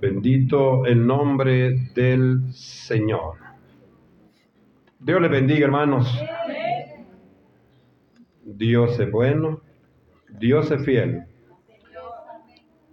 Bendito 0.00 0.86
el 0.86 1.06
nombre 1.06 1.90
del 1.94 2.54
Señor. 2.54 3.34
Dios 4.98 5.20
le 5.20 5.28
bendiga, 5.28 5.66
hermanos. 5.66 6.08
Dios 8.42 8.98
es 8.98 9.10
bueno, 9.10 9.60
Dios 10.38 10.70
es 10.70 10.82
fiel. 10.86 11.24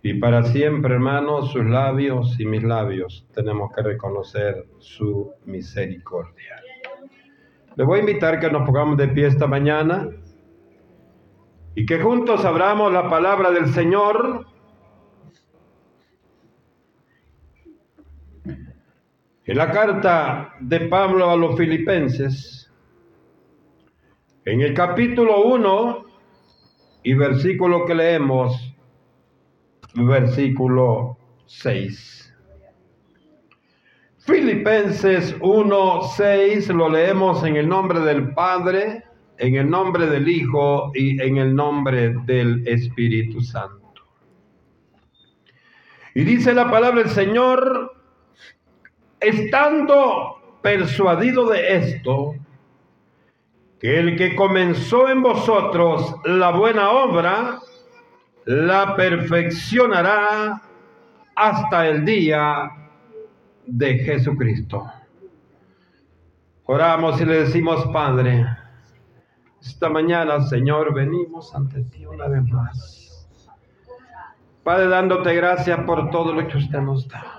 Y 0.04 0.16
para 0.16 0.44
siempre, 0.44 0.96
hermanos, 0.96 1.54
sus 1.54 1.66
labios 1.66 2.38
y 2.42 2.46
mis 2.46 2.64
labios 2.64 3.26
tenemos 3.34 3.72
que 3.74 3.84
reconocer 3.84 4.66
su 4.80 5.32
misericordia. 5.46 6.62
Le 7.78 7.86
voy 7.86 8.00
a 8.00 8.02
invitar 8.02 8.38
que 8.42 8.52
nos 8.52 8.64
pongamos 8.64 8.98
de 8.98 9.08
pie 9.08 9.28
esta 9.28 9.48
mañana 9.48 10.10
y 11.74 11.86
que 11.86 12.02
juntos 12.02 12.44
abramos 12.44 12.92
la 12.92 13.10
palabra 13.10 13.52
del 13.52 13.68
Señor 13.68 14.57
En 19.48 19.58
la 19.58 19.72
carta 19.72 20.56
de 20.60 20.82
Pablo 20.82 21.30
a 21.30 21.38
los 21.38 21.56
filipenses, 21.56 22.70
en 24.44 24.60
el 24.60 24.74
capítulo 24.74 25.46
1 25.46 26.06
y 27.04 27.14
versículo 27.14 27.86
que 27.86 27.96
leemos, 27.96 28.76
versículo 29.94 31.18
6. 31.46 32.36
Filipenses 34.18 35.34
1, 35.40 36.02
6 36.18 36.68
lo 36.68 36.90
leemos 36.90 37.42
en 37.46 37.56
el 37.56 37.70
nombre 37.70 38.02
del 38.02 38.34
Padre, 38.34 39.06
en 39.38 39.56
el 39.56 39.70
nombre 39.70 40.08
del 40.08 40.28
Hijo 40.28 40.92
y 40.94 41.22
en 41.22 41.38
el 41.38 41.56
nombre 41.56 42.16
del 42.26 42.68
Espíritu 42.68 43.40
Santo. 43.40 44.04
Y 46.16 46.26
dice 46.26 46.54
la 46.54 46.70
palabra 46.70 47.04
del 47.04 47.12
Señor, 47.12 47.97
estando 49.20 50.60
persuadido 50.62 51.48
de 51.50 51.78
esto, 51.78 52.36
que 53.80 54.00
el 54.00 54.18
que 54.18 54.36
comenzó 54.36 55.10
en 55.10 55.22
vosotros 55.22 56.16
la 56.26 56.52
buena 56.52 56.90
obra, 56.90 57.60
la 58.46 58.96
perfeccionará 58.96 60.62
hasta 61.36 61.88
el 61.88 62.04
día 62.06 62.72
de 63.66 64.00
Jesucristo. 64.00 64.86
Oramos 66.66 67.22
y 67.22 67.26
le 67.26 67.44
decimos, 67.44 67.86
Padre, 67.94 68.46
esta 69.62 69.90
mañana, 69.90 70.42
Señor, 70.42 70.94
venimos 70.94 71.54
ante 71.54 71.84
ti 71.84 72.06
una 72.06 72.28
vez 72.28 72.44
más. 72.50 73.30
Padre, 74.64 74.88
dándote 74.88 75.34
gracias 75.36 75.80
por 75.86 76.10
todo 76.10 76.34
lo 76.34 76.48
que 76.48 76.58
usted 76.58 76.80
nos 76.80 77.08
da. 77.08 77.37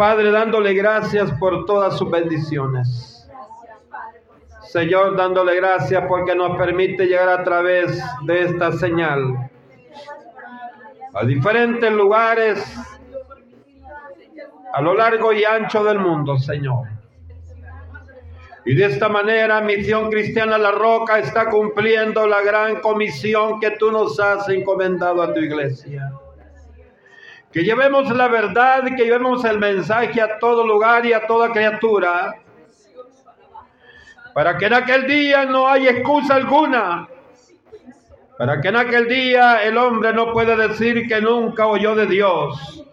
Padre, 0.00 0.30
dándole 0.30 0.72
gracias 0.72 1.30
por 1.32 1.66
todas 1.66 1.98
sus 1.98 2.10
bendiciones. 2.10 3.28
Señor, 4.62 5.14
dándole 5.14 5.56
gracias 5.56 6.02
porque 6.08 6.34
nos 6.34 6.56
permite 6.56 7.04
llegar 7.04 7.28
a 7.28 7.44
través 7.44 8.02
de 8.22 8.40
esta 8.44 8.72
señal 8.72 9.50
a 11.12 11.24
diferentes 11.26 11.92
lugares 11.92 12.64
a 14.72 14.80
lo 14.80 14.94
largo 14.94 15.34
y 15.34 15.44
ancho 15.44 15.84
del 15.84 15.98
mundo, 15.98 16.38
Señor. 16.38 16.88
Y 18.64 18.74
de 18.76 18.86
esta 18.86 19.10
manera, 19.10 19.60
Misión 19.60 20.10
Cristiana 20.10 20.56
La 20.56 20.70
Roca 20.70 21.18
está 21.18 21.50
cumpliendo 21.50 22.26
la 22.26 22.40
gran 22.40 22.80
comisión 22.80 23.60
que 23.60 23.72
tú 23.72 23.92
nos 23.92 24.18
has 24.18 24.48
encomendado 24.48 25.20
a 25.20 25.34
tu 25.34 25.40
iglesia. 25.40 26.10
Que 27.52 27.62
llevemos 27.64 28.08
la 28.14 28.28
verdad, 28.28 28.84
que 28.84 29.04
llevemos 29.04 29.44
el 29.44 29.58
mensaje 29.58 30.20
a 30.20 30.38
todo 30.38 30.66
lugar 30.66 31.04
y 31.04 31.12
a 31.12 31.26
toda 31.26 31.50
criatura. 31.50 32.36
Para 34.34 34.56
que 34.56 34.66
en 34.66 34.74
aquel 34.74 35.06
día 35.06 35.44
no 35.44 35.66
haya 35.66 35.90
excusa 35.90 36.36
alguna. 36.36 37.08
Para 38.38 38.60
que 38.60 38.68
en 38.68 38.76
aquel 38.76 39.08
día 39.08 39.64
el 39.64 39.76
hombre 39.76 40.12
no 40.12 40.32
pueda 40.32 40.56
decir 40.56 41.08
que 41.08 41.20
nunca 41.20 41.66
oyó 41.66 41.94
de 41.94 42.06
Dios. 42.06 42.86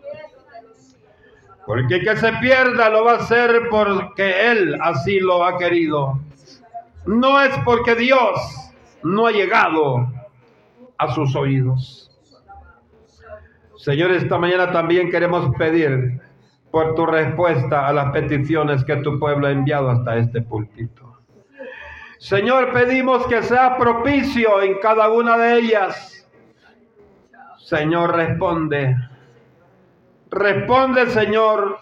Porque 1.66 2.00
que 2.00 2.18
se 2.18 2.34
pierda 2.34 2.90
lo 2.90 3.04
va 3.04 3.14
a 3.14 3.18
hacer 3.18 3.68
porque 3.70 4.52
Él 4.52 4.78
así 4.82 5.20
lo 5.20 5.46
ha 5.46 5.58
querido. 5.58 6.20
No 7.06 7.40
es 7.42 7.54
porque 7.64 7.94
Dios 7.96 8.40
no 9.04 9.28
ha 9.28 9.32
llegado 9.32 10.12
a 10.98 11.14
sus 11.14 11.36
oídos. 11.36 12.07
Señor, 13.88 14.12
esta 14.12 14.38
mañana 14.38 14.70
también 14.74 15.10
queremos 15.10 15.56
pedir 15.56 16.20
por 16.72 16.94
tu 16.94 17.06
respuesta 17.06 17.88
a 17.88 17.94
las 17.94 18.12
peticiones 18.12 18.84
que 18.84 18.98
tu 18.98 19.18
pueblo 19.18 19.48
ha 19.48 19.52
enviado 19.52 19.90
hasta 19.90 20.18
este 20.18 20.42
púlpito. 20.42 21.20
Señor, 22.20 22.74
pedimos 22.74 23.26
que 23.28 23.42
sea 23.42 23.78
propicio 23.78 24.62
en 24.62 24.80
cada 24.82 25.08
una 25.08 25.38
de 25.38 25.60
ellas. 25.60 26.28
Señor, 27.60 28.14
responde. 28.14 28.98
Responde, 30.32 31.08
Señor, 31.08 31.78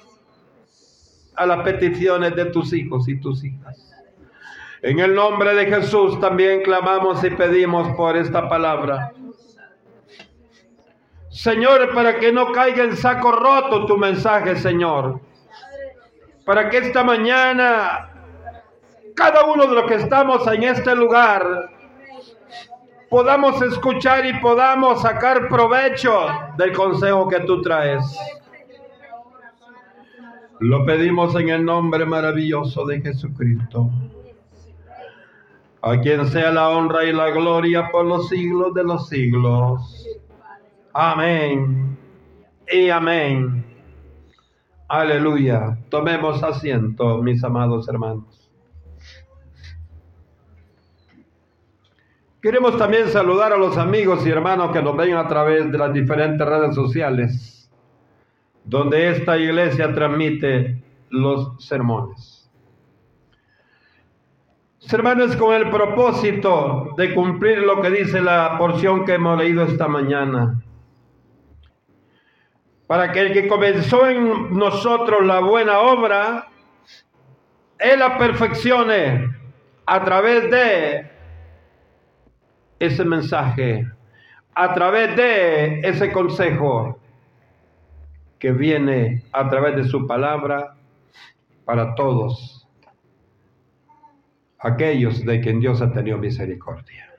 a 1.36 1.46
las 1.48 1.64
peticiones 1.64 2.36
de 2.36 2.46
tus 2.46 2.72
hijos 2.74 3.08
y 3.08 3.20
tus 3.20 3.44
hijas. 3.44 3.96
En 4.84 5.00
el 5.00 5.16
nombre 5.16 5.56
de 5.56 5.66
Jesús 5.66 6.20
también 6.20 6.62
clamamos 6.62 7.24
y 7.24 7.32
pedimos 7.32 7.96
por 7.96 8.16
esta 8.16 8.48
palabra. 8.48 9.12
Señor, 11.36 11.94
para 11.94 12.18
que 12.18 12.32
no 12.32 12.54
caiga 12.54 12.86
en 12.86 12.96
saco 12.96 13.30
roto 13.30 13.86
tu 13.86 13.98
mensaje, 13.98 14.56
Señor. 14.56 15.20
Para 16.46 16.70
que 16.70 16.78
esta 16.78 17.04
mañana 17.04 18.10
cada 19.14 19.44
uno 19.44 19.66
de 19.66 19.76
los 19.76 19.86
que 19.86 19.96
estamos 19.96 20.48
en 20.48 20.64
este 20.64 20.96
lugar 20.96 21.70
podamos 23.10 23.62
escuchar 23.62 24.26
y 24.26 24.40
podamos 24.40 25.02
sacar 25.02 25.50
provecho 25.50 26.26
del 26.58 26.72
consejo 26.72 27.28
que 27.28 27.42
tú 27.42 27.62
traes. 27.62 28.04
Lo 30.62 30.86
pedimos 30.86 31.36
en 31.36 31.50
el 31.50 31.66
nombre 31.66 32.06
maravilloso 32.06 32.86
de 32.86 33.02
Jesucristo. 33.02 33.90
A 35.82 36.00
quien 36.00 36.26
sea 36.28 36.50
la 36.52 36.70
honra 36.70 37.04
y 37.04 37.12
la 37.12 37.30
gloria 37.30 37.90
por 37.92 38.06
los 38.06 38.30
siglos 38.30 38.74
de 38.74 38.86
los 38.86 39.10
siglos. 39.10 40.05
Amén 40.98 41.98
y 42.72 42.90
amén. 42.90 43.66
Aleluya. 44.88 45.78
Tomemos 45.90 46.42
asiento, 46.42 47.22
mis 47.22 47.44
amados 47.44 47.90
hermanos. 47.90 48.50
Queremos 52.42 52.78
también 52.78 53.10
saludar 53.10 53.52
a 53.52 53.58
los 53.58 53.78
amigos 53.78 54.26
y 54.26 54.30
hermanos 54.30 54.72
que 54.72 54.82
nos 54.82 54.96
ven 54.96 55.16
a 55.18 55.28
través 55.28 55.70
de 55.70 55.78
las 55.78 55.92
diferentes 55.92 56.48
redes 56.48 56.74
sociales, 56.74 57.70
donde 58.64 59.10
esta 59.10 59.38
iglesia 59.38 59.94
transmite 59.94 60.82
los 61.10 61.62
sermones. 61.62 62.50
Hermanos, 64.90 65.36
con 65.36 65.56
el 65.56 65.70
propósito 65.70 66.94
de 66.96 67.14
cumplir 67.14 67.58
lo 67.58 67.82
que 67.82 67.92
dice 67.92 68.22
la 68.22 68.58
porción 68.58 69.04
que 69.04 69.16
hemos 69.16 69.38
leído 69.38 69.64
esta 69.64 69.90
mañana, 69.90 70.62
para 72.88 73.12
que 73.12 73.20
el 73.20 73.34
que 73.34 73.48
comenzó 73.48 74.08
en 74.08 74.58
nosotros 74.58 75.26
la 75.26 75.40
buena 75.40 75.80
obra, 75.80 76.48
Él 77.80 78.00
la 78.00 78.18
perfeccione 78.18 79.30
a 79.86 80.04
través 80.04 80.50
de 80.52 81.12
ese 82.80 83.06
mensaje, 83.06 83.88
a 84.54 84.74
través 84.74 85.16
de 85.16 85.80
ese 85.82 86.12
consejo 86.12 87.00
que 88.40 88.52
viene 88.52 89.24
a 89.32 89.50
través 89.50 89.76
de 89.76 89.86
su 89.86 90.06
palabra 90.06 90.76
para 91.66 91.96
todos 91.96 92.68
aquellos 94.60 95.26
de 95.26 95.42
quien 95.42 95.60
Dios 95.60 95.82
ha 95.82 95.92
tenido 95.92 96.18
misericordia. 96.18 97.12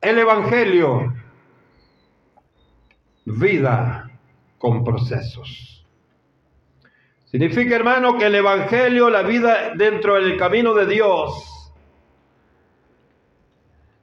El 0.00 0.18
Evangelio 0.18 1.12
vida 3.24 4.10
con 4.58 4.84
procesos. 4.84 5.86
Significa, 7.24 7.76
hermano, 7.76 8.18
que 8.18 8.26
el 8.26 8.34
Evangelio, 8.34 9.08
la 9.08 9.22
vida 9.22 9.74
dentro 9.76 10.14
del 10.14 10.36
camino 10.36 10.74
de 10.74 10.86
Dios, 10.86 11.72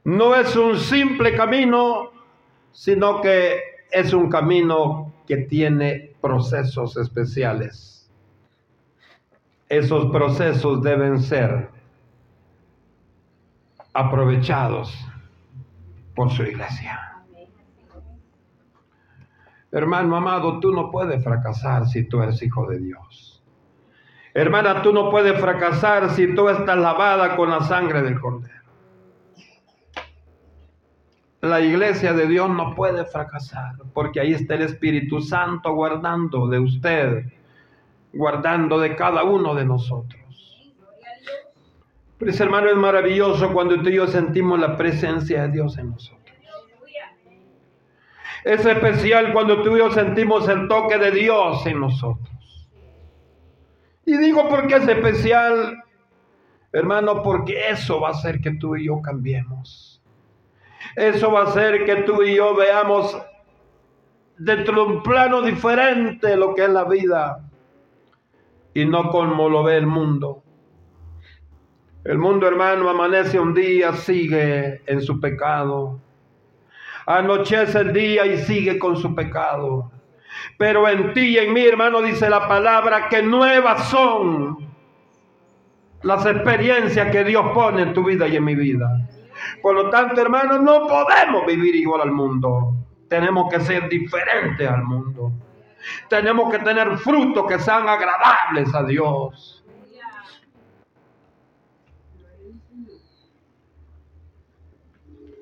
no 0.06 0.34
es 0.36 0.56
un 0.56 0.80
simple 0.80 1.36
camino, 1.36 2.12
sino 2.72 3.20
que 3.22 3.60
es 3.92 4.14
un 4.14 4.30
camino 4.30 5.14
que 5.28 5.38
tiene 5.38 6.14
procesos 6.22 6.96
especiales. 6.96 8.10
Esos 9.68 10.10
procesos 10.12 10.82
deben 10.82 11.22
ser 11.22 11.70
aprovechados 13.94 14.98
por 16.16 16.32
su 16.32 16.44
iglesia. 16.44 17.17
Hermano 19.72 20.16
amado, 20.16 20.60
tú 20.60 20.72
no 20.72 20.92
puedes 20.92 21.24
fracasar 21.24 21.88
si 21.88 22.08
tú 22.08 22.22
eres 22.22 22.42
hijo 22.42 22.66
de 22.68 22.80
Dios. 22.80 23.44
Hermana, 24.34 24.82
tú 24.82 24.94
no 24.94 25.10
puedes 25.10 25.40
fracasar 25.40 26.12
si 26.12 26.34
tú 26.36 26.48
estás 26.48 26.78
lavada 26.78 27.36
con 27.36 27.50
la 27.50 27.62
sangre 27.62 28.02
del 28.04 28.20
Cordero. 28.20 28.54
La 31.42 31.60
iglesia 31.60 32.14
de 32.14 32.28
Dios 32.28 32.50
no 32.50 32.76
puede 32.76 33.06
fracasar 33.06 33.76
porque 33.94 34.20
ahí 34.20 34.34
está 34.34 34.56
el 34.56 34.64
Espíritu 34.64 35.22
Santo 35.22 35.74
guardando 35.74 36.48
de 36.48 36.60
usted, 36.60 37.26
guardando 38.14 38.80
de 38.80 38.96
cada 38.96 39.24
uno 39.24 39.54
de 39.54 39.66
nosotros. 39.66 40.22
Pues 42.20 42.40
hermano, 42.40 42.70
es 42.70 42.76
maravilloso 42.76 43.54
cuando 43.54 43.82
tú 43.82 43.90
y 43.90 43.96
yo 43.96 44.08
sentimos 44.08 44.60
la 44.60 44.76
presencia 44.76 45.44
de 45.44 45.50
Dios 45.50 45.78
en 45.78 45.92
nosotros. 45.92 46.27
Es 48.44 48.66
especial 48.66 49.34
cuando 49.34 49.62
tú 49.62 49.76
y 49.76 49.80
yo 49.80 49.92
sentimos 49.92 50.48
el 50.48 50.68
toque 50.68 50.98
de 50.98 51.12
Dios 51.12 51.66
en 51.66 51.80
nosotros. 51.80 52.68
Y 54.06 54.18
digo 54.18 54.48
porque 54.48 54.76
es 54.76 54.88
especial, 54.88 55.84
hermano, 56.72 57.22
porque 57.24 57.70
eso 57.70 58.00
va 58.00 58.10
a 58.10 58.12
hacer 58.12 58.40
que 58.40 58.52
tú 58.52 58.76
y 58.76 58.86
yo 58.86 59.02
cambiemos. 59.02 60.02
Eso 60.96 61.32
va 61.32 61.42
a 61.42 61.44
hacer 61.44 61.86
que 61.86 61.98
tú 62.04 62.24
y 62.24 62.36
yo 62.36 62.56
veamos 62.56 63.18
dentro 64.38 64.74
de 64.74 64.82
un 64.94 65.04
plano 65.04 65.42
diferente 65.42 66.38
lo 66.38 66.54
que 66.56 66.64
es 66.64 66.70
la 66.70 66.86
vida 66.86 67.44
y 68.74 68.86
no 68.86 69.10
como 69.10 69.50
lo 69.50 69.64
ve 69.64 69.78
el 69.78 69.88
mundo. 69.88 70.44
El 72.04 72.20
mundo, 72.20 72.48
hermano, 72.48 72.90
amanece 72.90 73.40
un 73.40 73.54
día, 73.54 73.92
sigue 73.94 74.82
en 74.86 75.02
su 75.02 75.20
pecado. 75.20 76.00
Anochece 77.08 77.80
el 77.80 77.94
día 77.94 78.26
y 78.26 78.38
sigue 78.40 78.78
con 78.78 78.98
su 78.98 79.16
pecado. 79.16 79.90
Pero 80.58 80.88
en 80.88 81.14
ti 81.14 81.30
y 81.30 81.38
en 81.38 81.54
mí, 81.54 81.66
hermano, 81.66 82.02
dice 82.02 82.30
la 82.30 82.48
palabra 82.48 83.08
que 83.10 83.24
nuevas 83.24 83.90
son 83.90 84.68
las 86.04 86.26
experiencias 86.26 87.10
que 87.12 87.24
Dios 87.24 87.46
pone 87.54 87.82
en 87.82 87.94
tu 87.94 88.04
vida 88.04 88.28
y 88.28 88.36
en 88.36 88.44
mi 88.44 88.56
vida. 88.56 88.90
Por 89.62 89.76
lo 89.76 89.90
tanto, 89.90 90.20
hermano, 90.22 90.60
no 90.60 90.86
podemos 90.86 91.46
vivir 91.46 91.76
igual 91.76 92.02
al 92.02 92.12
mundo. 92.12 92.74
Tenemos 93.08 93.50
que 93.50 93.62
ser 93.62 93.88
diferentes 93.88 94.70
al 94.70 94.84
mundo. 94.84 95.32
Tenemos 96.10 96.52
que 96.52 96.60
tener 96.60 96.98
frutos 96.98 97.46
que 97.48 97.60
sean 97.60 97.88
agradables 97.88 98.74
a 98.76 98.84
Dios. 98.84 99.57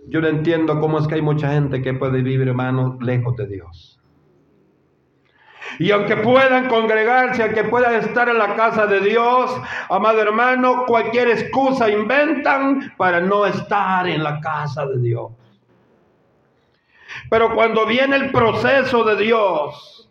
Yo 0.08 0.22
no 0.22 0.28
entiendo 0.28 0.80
cómo 0.80 1.00
es 1.00 1.08
que 1.08 1.16
hay 1.16 1.22
mucha 1.22 1.52
gente 1.52 1.82
que 1.82 1.94
puede 1.94 2.22
vivir, 2.22 2.48
hermano, 2.48 2.98
lejos 3.02 3.36
de 3.36 3.48
Dios. 3.48 4.00
Y 5.80 5.92
aunque 5.92 6.18
puedan 6.18 6.68
congregarse, 6.68 7.44
aunque 7.44 7.64
puedan 7.66 7.96
estar 7.96 8.30
en 8.30 8.38
la 8.38 8.56
casa 8.56 8.86
de 8.88 9.00
Dios, 9.02 9.52
amado 9.90 10.22
hermano, 10.22 10.86
cualquier 10.86 11.30
excusa 11.30 11.90
inventan 11.90 12.94
para 12.98 13.20
no 13.20 13.46
estar 13.46 14.08
en 14.08 14.24
la 14.24 14.40
casa 14.40 14.86
de 14.86 15.02
Dios. 15.02 15.32
Pero 17.30 17.54
cuando 17.56 17.86
viene 17.86 18.16
el 18.16 18.32
proceso 18.32 19.04
de 19.04 19.16
Dios, 19.18 20.10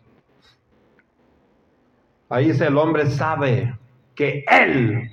ahí 2.29 2.49
el 2.51 2.77
hombre 2.77 3.07
sabe 3.07 3.77
que 4.13 4.43
Él 4.47 5.09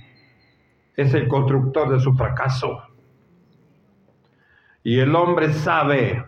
es 0.96 1.14
el 1.14 1.28
constructor 1.28 1.88
de 1.90 2.00
su 2.00 2.14
fracaso. 2.14 2.82
Y 4.84 4.99
el 4.99 5.14
hombre 5.14 5.52
sabe 5.52 6.25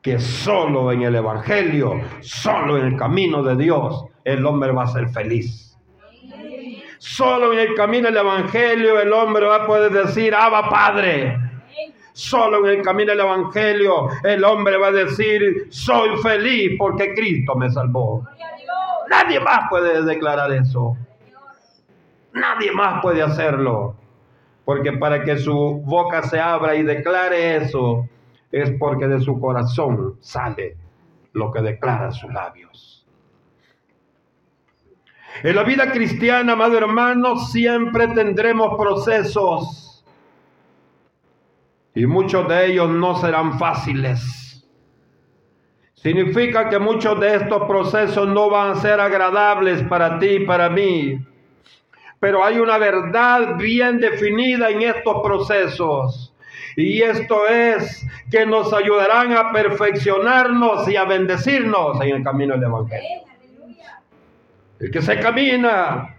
que 0.00 0.18
solo 0.18 0.90
en 0.92 1.02
el 1.02 1.14
Evangelio, 1.14 2.00
solo 2.20 2.76
en 2.78 2.86
el 2.86 2.96
camino 2.96 3.42
de 3.42 3.56
Dios, 3.56 4.04
el 4.24 4.44
hombre 4.44 4.72
va 4.72 4.84
a 4.84 4.88
ser 4.88 5.08
feliz. 5.08 5.78
Solo 6.98 7.52
en 7.52 7.58
el 7.58 7.74
camino 7.74 8.08
del 8.08 8.18
Evangelio 8.18 9.00
el 9.00 9.12
hombre 9.12 9.46
va 9.46 9.56
a 9.56 9.66
poder 9.66 9.92
decir, 9.92 10.34
Abba 10.34 10.68
Padre. 10.68 11.38
Solo 12.12 12.64
en 12.68 12.78
el 12.78 12.84
camino 12.84 13.10
del 13.10 13.20
Evangelio 13.20 14.08
el 14.22 14.44
hombre 14.44 14.76
va 14.76 14.88
a 14.88 14.92
decir, 14.92 15.66
soy 15.70 16.16
feliz 16.22 16.72
porque 16.78 17.14
Cristo 17.14 17.54
me 17.56 17.70
salvó. 17.70 18.24
Nadie 19.08 19.40
más 19.40 19.68
puede 19.68 20.02
declarar 20.04 20.52
eso. 20.52 20.96
Nadie 22.34 22.70
más 22.72 23.02
puede 23.02 23.22
hacerlo. 23.22 23.96
Porque 24.72 24.94
para 24.94 25.22
que 25.22 25.36
su 25.36 25.82
boca 25.84 26.22
se 26.22 26.40
abra 26.40 26.74
y 26.74 26.82
declare 26.82 27.56
eso, 27.56 28.08
es 28.50 28.70
porque 28.78 29.06
de 29.06 29.20
su 29.20 29.38
corazón 29.38 30.16
sale 30.22 30.78
lo 31.34 31.52
que 31.52 31.60
declara 31.60 32.10
sus 32.10 32.32
labios. 32.32 33.06
En 35.42 35.54
la 35.54 35.62
vida 35.62 35.92
cristiana, 35.92 36.54
amado 36.54 36.78
hermano, 36.78 37.36
siempre 37.36 38.08
tendremos 38.08 38.78
procesos 38.78 40.06
y 41.94 42.06
muchos 42.06 42.48
de 42.48 42.68
ellos 42.68 42.88
no 42.88 43.14
serán 43.16 43.58
fáciles. 43.58 44.66
Significa 45.92 46.70
que 46.70 46.78
muchos 46.78 47.20
de 47.20 47.34
estos 47.34 47.64
procesos 47.64 48.26
no 48.26 48.48
van 48.48 48.70
a 48.70 48.76
ser 48.76 49.00
agradables 49.00 49.82
para 49.82 50.18
ti 50.18 50.28
y 50.28 50.46
para 50.46 50.70
mí 50.70 51.18
pero 52.22 52.44
hay 52.44 52.60
una 52.60 52.78
verdad 52.78 53.56
bien 53.56 53.98
definida 53.98 54.70
en 54.70 54.82
estos 54.82 55.22
procesos. 55.24 56.32
Y 56.76 57.02
esto 57.02 57.48
es 57.48 58.06
que 58.30 58.46
nos 58.46 58.72
ayudarán 58.72 59.32
a 59.32 59.50
perfeccionarnos 59.50 60.88
y 60.88 60.94
a 60.94 61.02
bendecirnos 61.02 62.00
en 62.00 62.14
el 62.14 62.22
camino 62.22 62.54
del 62.54 62.62
Evangelio. 62.62 63.22
El 64.78 64.92
que 64.92 65.02
se 65.02 65.18
camina 65.18 66.14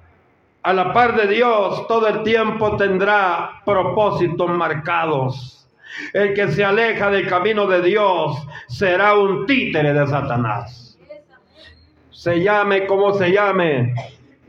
a 0.61 0.73
la 0.73 0.91
par 0.91 1.15
de 1.15 1.33
Dios 1.33 1.87
todo 1.87 2.05
el 2.09 2.23
tiempo 2.23 2.75
tendrá 2.75 3.61
propósitos 3.63 4.49
marcados. 4.49 5.69
El 6.11 6.33
que 6.33 6.49
se 6.49 6.65
aleja 6.65 7.11
del 7.11 7.29
camino 7.29 7.65
de 7.65 7.81
Dios 7.81 8.45
será 8.67 9.17
un 9.17 9.45
títere 9.45 9.93
de 9.93 10.05
Satanás. 10.05 10.99
Se 12.11 12.41
llame 12.41 12.87
como 12.87 13.13
se 13.13 13.31
llame, 13.31 13.95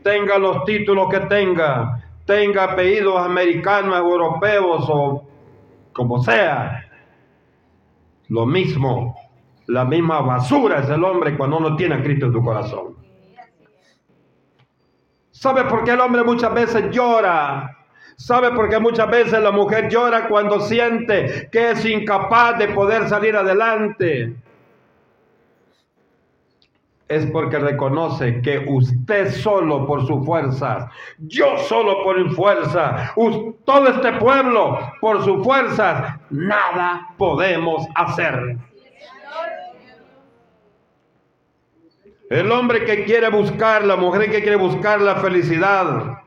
tenga 0.05 0.37
los 0.37 0.63
títulos 0.65 1.09
que 1.09 1.21
tenga, 1.21 1.99
tenga 2.25 2.65
apellidos 2.65 3.17
americanos, 3.17 3.97
europeos 3.97 4.85
o 4.87 5.27
como 5.91 6.21
sea. 6.21 6.85
Lo 8.27 8.45
mismo, 8.45 9.15
la 9.65 9.83
misma 9.83 10.21
basura 10.21 10.81
es 10.81 10.89
el 10.89 11.03
hombre 11.03 11.35
cuando 11.35 11.59
no 11.59 11.75
tiene 11.75 11.95
a 11.95 12.03
Cristo 12.03 12.27
en 12.27 12.33
tu 12.33 12.43
corazón. 12.43 12.95
¿Sabe 15.31 15.63
por 15.63 15.83
qué 15.83 15.91
el 15.91 15.99
hombre 15.99 16.23
muchas 16.23 16.53
veces 16.53 16.91
llora? 16.91 17.75
¿Sabe 18.15 18.51
por 18.51 18.69
qué 18.69 18.79
muchas 18.79 19.09
veces 19.09 19.41
la 19.41 19.51
mujer 19.51 19.89
llora 19.89 20.27
cuando 20.27 20.59
siente 20.59 21.49
que 21.51 21.71
es 21.71 21.83
incapaz 21.83 22.59
de 22.59 22.67
poder 22.67 23.09
salir 23.09 23.35
adelante? 23.35 24.35
Es 27.07 27.25
porque 27.27 27.59
reconoce 27.59 28.41
que 28.41 28.65
usted 28.67 29.31
solo 29.31 29.85
por 29.85 30.07
su 30.07 30.23
fuerza, 30.23 30.89
yo 31.19 31.57
solo 31.59 32.03
por 32.03 32.19
mi 32.23 32.33
fuerza, 32.33 33.13
todo 33.63 33.87
este 33.87 34.13
pueblo 34.13 34.79
por 34.99 35.23
su 35.23 35.43
fuerza, 35.43 36.19
nada 36.31 37.09
podemos 37.17 37.85
hacer. 37.95 38.57
El 42.29 42.51
hombre 42.51 42.85
que 42.85 43.03
quiere 43.03 43.29
buscar, 43.29 43.85
la 43.85 43.95
mujer 43.95 44.31
que 44.31 44.41
quiere 44.41 44.55
buscar 44.55 44.99
la 44.99 45.17
felicidad 45.17 46.17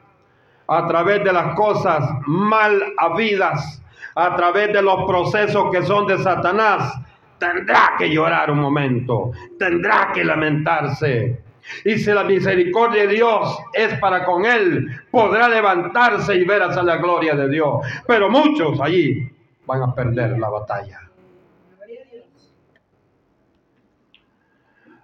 a 0.69 0.87
través 0.87 1.25
de 1.25 1.33
las 1.33 1.57
cosas 1.57 2.09
mal 2.25 2.81
habidas, 2.99 3.83
a 4.15 4.37
través 4.37 4.73
de 4.73 4.81
los 4.81 5.05
procesos 5.07 5.73
que 5.73 5.83
son 5.83 6.07
de 6.07 6.19
Satanás, 6.19 6.95
tendrá 7.39 7.95
que 7.99 8.11
llorar 8.11 8.51
un 8.51 8.61
momento, 8.61 9.33
tendrá 9.59 10.11
que 10.13 10.25
lamentarse. 10.25 11.43
Y 11.85 11.99
si 11.99 12.11
la 12.13 12.25
misericordia 12.25 13.07
de 13.07 13.15
Dios 13.15 13.59
es 13.73 13.99
para 13.99 14.25
con 14.25 14.47
él, 14.47 14.89
podrá 15.11 15.49
levantarse 15.49 16.35
y 16.37 16.45
ver 16.45 16.63
hacia 16.63 16.83
la 16.83 16.97
gloria 16.97 17.35
de 17.35 17.49
Dios. 17.49 17.87
Pero 18.07 18.31
muchos 18.31 18.81
allí 18.81 19.31
van 19.67 19.83
a 19.83 19.95
perder 19.95 20.39
la 20.39 20.49
batalla. 20.49 21.01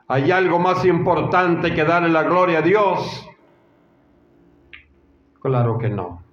¿Hay 0.08 0.30
algo 0.30 0.58
más 0.58 0.84
importante 0.84 1.74
que 1.74 1.84
darle 1.84 2.10
la 2.10 2.22
gloria 2.22 2.58
a 2.58 2.62
Dios? 2.62 3.28
Claro 5.40 5.78
que 5.78 5.88
no. 5.88 6.23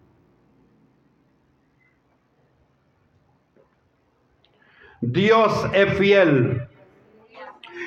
Dios 5.11 5.67
es 5.73 5.93
fiel. 5.97 6.67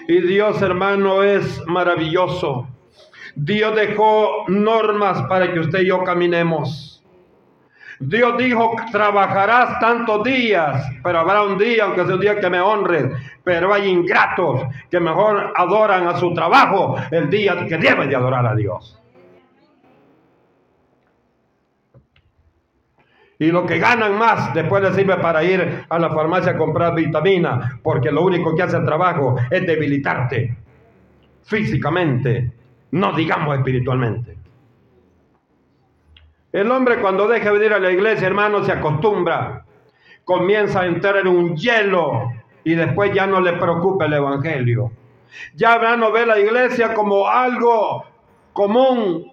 Y 0.09 0.21
Dios, 0.21 0.61
hermano, 0.61 1.23
es 1.23 1.67
maravilloso. 1.67 2.69
Dios 3.35 3.75
dejó 3.75 4.45
normas 4.49 5.23
para 5.23 5.51
que 5.51 5.61
usted 5.61 5.81
y 5.81 5.87
yo 5.87 6.05
caminemos. 6.05 7.03
Dios 7.99 8.37
dijo, 8.37 8.77
trabajarás 8.93 9.81
tantos 9.81 10.23
días, 10.25 10.87
pero 11.03 11.21
habrá 11.21 11.45
un 11.45 11.57
día, 11.57 11.85
aunque 11.85 12.05
sea 12.05 12.15
un 12.15 12.21
día 12.21 12.39
que 12.39 12.51
me 12.51 12.61
honres, 12.61 13.07
pero 13.43 13.73
hay 13.73 13.89
ingratos 13.89 14.61
que 14.91 15.01
mejor 15.01 15.55
adoran 15.57 16.07
a 16.07 16.19
su 16.19 16.35
trabajo 16.35 16.97
el 17.11 17.31
día 17.31 17.67
que 17.67 17.79
deben 17.79 18.11
de 18.11 18.17
adorar 18.17 18.47
a 18.47 18.55
Dios. 18.55 19.01
Y 23.39 23.47
lo 23.51 23.67
que 23.67 23.79
ganan 23.79 24.17
más 24.17 24.55
después 24.55 24.83
les 24.83 24.95
sirve 24.95 25.17
para 25.17 25.43
ir 25.43 25.85
a 25.89 25.99
la 25.99 26.11
farmacia 26.11 26.53
a 26.53 26.57
comprar 26.57 26.95
vitamina, 26.95 27.81
porque 27.83 28.11
lo 28.11 28.23
único 28.23 28.55
que 28.55 28.63
hace 28.63 28.77
el 28.77 28.85
trabajo 28.85 29.37
es 29.51 29.67
debilitarte 29.67 30.57
físicamente, 31.43 32.53
no 32.93 33.13
digamos 33.13 33.57
espiritualmente. 33.57 34.37
El 36.53 36.71
hombre 36.71 37.01
cuando 37.01 37.27
deja 37.27 37.51
de 37.51 37.59
venir 37.59 37.73
a 37.73 37.81
la 37.81 37.91
iglesia, 37.91 38.29
hermano, 38.29 38.63
se 38.63 38.71
acostumbra, 38.71 39.65
comienza 40.25 40.83
a 40.83 40.87
entrar 40.87 41.17
en 41.17 41.27
un 41.27 41.57
hielo 41.57 42.31
y 42.63 42.75
después 42.75 43.13
ya 43.13 43.27
no 43.27 43.41
le 43.41 43.55
preocupa 43.55 44.07
el 44.07 44.15
evangelio. 44.15 44.93
Ya 45.55 45.97
no 45.97 46.13
ve 46.13 46.25
la 46.25 46.39
iglesia 46.39 46.95
como 46.95 47.27
algo 47.27 48.05
común, 48.53 49.33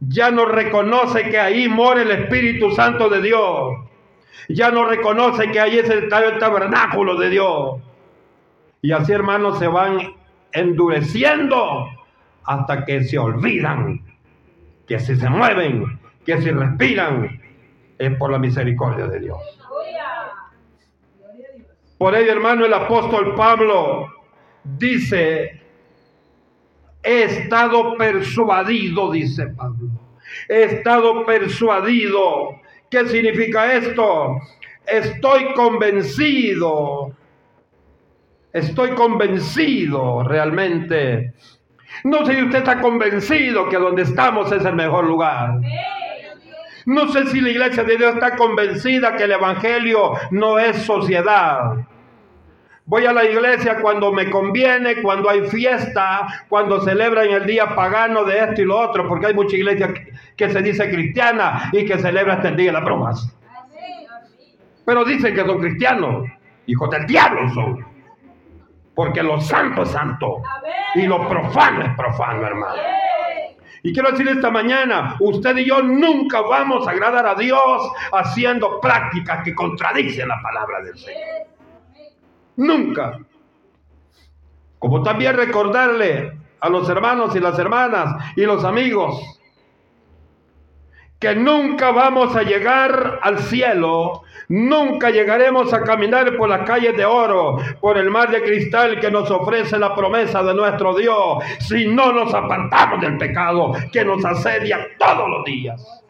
ya 0.00 0.30
no 0.30 0.44
reconoce 0.44 1.28
que 1.30 1.38
ahí 1.38 1.68
mora 1.68 2.02
el 2.02 2.10
Espíritu 2.10 2.70
Santo 2.72 3.08
de 3.08 3.20
Dios. 3.22 3.78
Ya 4.48 4.70
no 4.70 4.84
reconoce 4.84 5.50
que 5.50 5.60
ahí 5.60 5.78
es 5.78 5.90
el, 5.90 6.08
tabernáculo 6.08 7.16
de 7.16 7.30
Dios. 7.30 7.80
Y 8.80 8.92
así, 8.92 9.12
hermanos, 9.12 9.58
se 9.58 9.66
van 9.66 10.14
endureciendo 10.52 11.88
hasta 12.44 12.84
que 12.84 13.04
se 13.04 13.18
olvidan 13.18 14.00
que 14.86 14.98
si 14.98 15.16
se 15.16 15.28
mueven, 15.28 16.00
que 16.24 16.40
si 16.40 16.50
respiran, 16.50 17.42
es 17.98 18.16
por 18.16 18.30
la 18.30 18.38
misericordia 18.38 19.06
de 19.06 19.20
Dios. 19.20 19.38
Por 21.98 22.14
ello, 22.14 22.32
hermano, 22.32 22.64
el 22.64 22.72
apóstol 22.72 23.34
Pablo 23.34 24.08
dice 24.62 25.60
He 27.02 27.22
estado 27.24 27.96
persuadido, 27.96 29.10
dice 29.10 29.46
Pablo. 29.48 29.87
He 30.48 30.64
estado 30.64 31.26
persuadido. 31.26 32.60
¿Qué 32.90 33.06
significa 33.06 33.74
esto? 33.74 34.40
Estoy 34.86 35.52
convencido. 35.54 37.12
Estoy 38.52 38.90
convencido 38.92 40.22
realmente. 40.24 41.34
No 42.04 42.24
sé 42.24 42.36
si 42.36 42.42
usted 42.42 42.58
está 42.58 42.80
convencido 42.80 43.68
que 43.68 43.76
donde 43.76 44.02
estamos 44.02 44.50
es 44.52 44.64
el 44.64 44.74
mejor 44.74 45.04
lugar. 45.06 45.60
No 46.86 47.08
sé 47.12 47.26
si 47.26 47.40
la 47.40 47.50
iglesia 47.50 47.84
de 47.84 47.96
Dios 47.98 48.14
está 48.14 48.34
convencida 48.34 49.14
que 49.16 49.24
el 49.24 49.32
Evangelio 49.32 50.14
no 50.30 50.58
es 50.58 50.76
sociedad. 50.84 51.74
Voy 52.88 53.04
a 53.04 53.12
la 53.12 53.22
iglesia 53.22 53.82
cuando 53.82 54.10
me 54.10 54.30
conviene, 54.30 55.02
cuando 55.02 55.28
hay 55.28 55.42
fiesta, 55.42 56.26
cuando 56.48 56.80
celebran 56.80 57.28
el 57.28 57.44
día 57.44 57.74
pagano 57.74 58.24
de 58.24 58.38
esto 58.38 58.62
y 58.62 58.64
lo 58.64 58.78
otro, 58.78 59.06
porque 59.06 59.26
hay 59.26 59.34
mucha 59.34 59.56
iglesia 59.56 59.92
que 60.34 60.48
se 60.48 60.62
dice 60.62 60.88
cristiana 60.88 61.68
y 61.70 61.84
que 61.84 61.98
celebra 61.98 62.36
hasta 62.36 62.48
el 62.48 62.56
día 62.56 62.68
de 62.68 62.72
las 62.72 62.84
bromas. 62.84 63.36
Pero 64.86 65.04
dicen 65.04 65.34
que 65.34 65.44
son 65.44 65.60
cristianos, 65.60 66.30
hijos 66.64 66.88
del 66.88 67.06
diablo 67.06 67.50
son. 67.52 67.86
Porque 68.94 69.22
lo 69.22 69.38
santo 69.38 69.82
es 69.82 69.90
santo 69.90 70.42
y 70.94 71.06
lo 71.06 71.28
profano 71.28 71.82
es 71.82 71.94
profano, 71.94 72.46
hermano. 72.46 72.80
Y 73.82 73.92
quiero 73.92 74.12
decir 74.12 74.28
esta 74.28 74.50
mañana, 74.50 75.14
usted 75.20 75.58
y 75.58 75.66
yo 75.66 75.82
nunca 75.82 76.40
vamos 76.40 76.88
a 76.88 76.92
agradar 76.92 77.26
a 77.26 77.34
Dios 77.34 77.92
haciendo 78.12 78.80
prácticas 78.80 79.44
que 79.44 79.54
contradicen 79.54 80.26
la 80.26 80.40
palabra 80.40 80.80
del 80.80 80.96
Señor. 80.96 81.57
Nunca. 82.58 83.16
Como 84.80 85.02
también 85.04 85.36
recordarle 85.36 86.32
a 86.60 86.68
los 86.68 86.88
hermanos 86.88 87.34
y 87.36 87.40
las 87.40 87.56
hermanas 87.56 88.32
y 88.34 88.42
los 88.42 88.64
amigos 88.64 89.38
que 91.20 91.36
nunca 91.36 91.92
vamos 91.92 92.34
a 92.34 92.42
llegar 92.42 93.20
al 93.22 93.38
cielo, 93.38 94.22
nunca 94.48 95.10
llegaremos 95.10 95.72
a 95.72 95.82
caminar 95.82 96.36
por 96.36 96.48
las 96.48 96.66
calles 96.66 96.96
de 96.96 97.04
oro, 97.04 97.58
por 97.80 97.96
el 97.96 98.10
mar 98.10 98.30
de 98.30 98.42
cristal 98.42 98.98
que 99.00 99.10
nos 99.10 99.30
ofrece 99.30 99.78
la 99.78 99.94
promesa 99.94 100.42
de 100.42 100.54
nuestro 100.54 100.96
Dios, 100.96 101.38
si 101.60 101.86
no 101.86 102.12
nos 102.12 102.34
apartamos 102.34 103.00
del 103.00 103.18
pecado 103.18 103.72
que 103.92 104.04
nos 104.04 104.24
asedia 104.24 104.84
todos 104.98 105.28
los 105.28 105.44
días. 105.44 106.07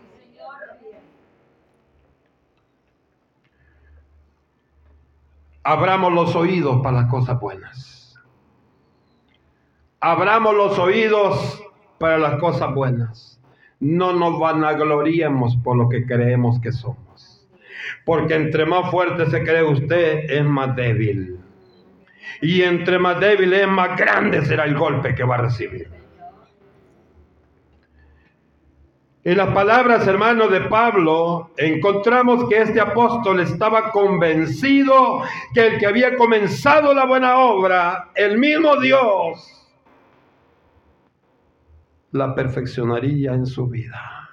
Abramos 5.69 6.11
los 6.15 6.35
oídos 6.35 6.81
para 6.83 7.03
las 7.03 7.11
cosas 7.11 7.39
buenas. 7.39 8.19
Abramos 10.01 10.55
los 10.55 10.79
oídos 10.79 11.63
para 11.99 12.17
las 12.17 12.41
cosas 12.41 12.75
buenas. 12.75 13.39
No 13.79 14.15
nos 14.15 14.41
vanagloriemos 14.41 15.59
por 15.59 15.77
lo 15.77 15.91
que 15.91 16.07
creemos 16.07 16.59
que 16.61 16.73
somos. 16.73 17.47
Porque 18.07 18.35
entre 18.35 18.65
más 18.65 18.91
fuerte 18.91 19.27
se 19.27 19.43
cree 19.43 19.63
usted, 19.63 20.31
es 20.31 20.45
más 20.45 20.75
débil. 20.75 21.39
Y 22.41 22.63
entre 22.63 22.99
más 22.99 23.21
débil 23.21 23.53
es, 23.53 23.69
más 23.69 23.95
grande 23.95 24.47
será 24.47 24.65
el 24.65 24.75
golpe 24.75 25.15
que 25.15 25.25
va 25.25 25.35
a 25.35 25.43
recibir. 25.43 25.91
En 29.29 29.37
las 29.37 29.51
palabras, 29.51 30.07
hermanos, 30.07 30.51
de 30.51 30.63
Pablo, 30.63 31.51
encontramos 31.59 32.49
que 32.49 32.63
este 32.63 32.81
apóstol 32.81 33.41
estaba 33.41 33.91
convencido 33.91 35.21
que 35.53 35.67
el 35.67 35.79
que 35.79 35.85
había 35.85 36.17
comenzado 36.17 36.95
la 36.95 37.05
buena 37.05 37.37
obra, 37.37 38.09
el 38.15 38.39
mismo 38.39 38.77
Dios, 38.77 39.69
la 42.13 42.35
perfeccionaría 42.35 43.35
en 43.35 43.45
su 43.45 43.67
vida. 43.67 44.31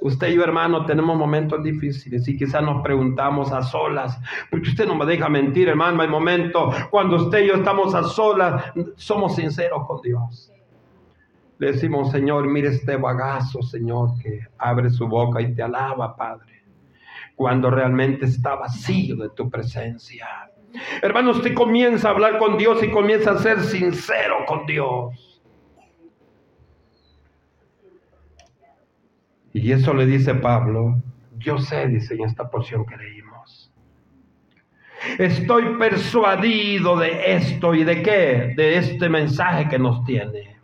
Usted 0.00 0.28
y 0.28 0.36
yo, 0.36 0.44
hermano, 0.44 0.86
tenemos 0.86 1.16
momentos 1.16 1.60
difíciles 1.60 2.28
y 2.28 2.36
quizás 2.36 2.62
nos 2.62 2.84
preguntamos 2.84 3.50
a 3.50 3.64
solas, 3.64 4.16
porque 4.48 4.68
usted 4.68 4.86
no 4.86 4.94
me 4.94 5.06
deja 5.06 5.28
mentir, 5.28 5.68
hermano, 5.70 6.02
hay 6.02 6.08
momentos 6.08 6.72
cuando 6.90 7.16
usted 7.16 7.40
y 7.40 7.48
yo 7.48 7.54
estamos 7.54 7.96
a 7.96 8.04
solas, 8.04 8.62
somos 8.94 9.34
sinceros 9.34 9.88
con 9.88 10.00
Dios. 10.02 10.52
Le 11.58 11.72
decimos, 11.72 12.12
Señor, 12.12 12.46
mire 12.46 12.68
este 12.68 12.96
bagazo, 12.96 13.62
Señor, 13.62 14.16
que 14.22 14.46
abre 14.58 14.90
su 14.90 15.08
boca 15.08 15.40
y 15.40 15.54
te 15.54 15.62
alaba, 15.62 16.14
Padre, 16.16 16.62
cuando 17.34 17.68
realmente 17.68 18.26
está 18.26 18.54
vacío 18.54 19.16
de 19.16 19.30
tu 19.30 19.50
presencia. 19.50 20.26
Hermano, 21.02 21.32
usted 21.32 21.54
comienza 21.54 22.08
a 22.08 22.10
hablar 22.12 22.38
con 22.38 22.56
Dios 22.58 22.82
y 22.84 22.90
comienza 22.90 23.32
a 23.32 23.38
ser 23.38 23.60
sincero 23.60 24.44
con 24.46 24.66
Dios. 24.66 25.42
Y 29.52 29.72
eso 29.72 29.92
le 29.94 30.06
dice 30.06 30.36
Pablo, 30.36 31.02
yo 31.38 31.58
sé, 31.58 31.88
dice 31.88 32.14
en 32.14 32.24
esta 32.24 32.48
porción 32.48 32.86
que 32.86 32.96
leímos. 32.96 33.72
Estoy 35.18 35.76
persuadido 35.76 36.96
de 36.96 37.34
esto 37.34 37.74
y 37.74 37.82
de 37.82 38.02
qué, 38.02 38.52
de 38.56 38.76
este 38.76 39.08
mensaje 39.08 39.68
que 39.68 39.78
nos 39.78 40.04
tiene 40.04 40.57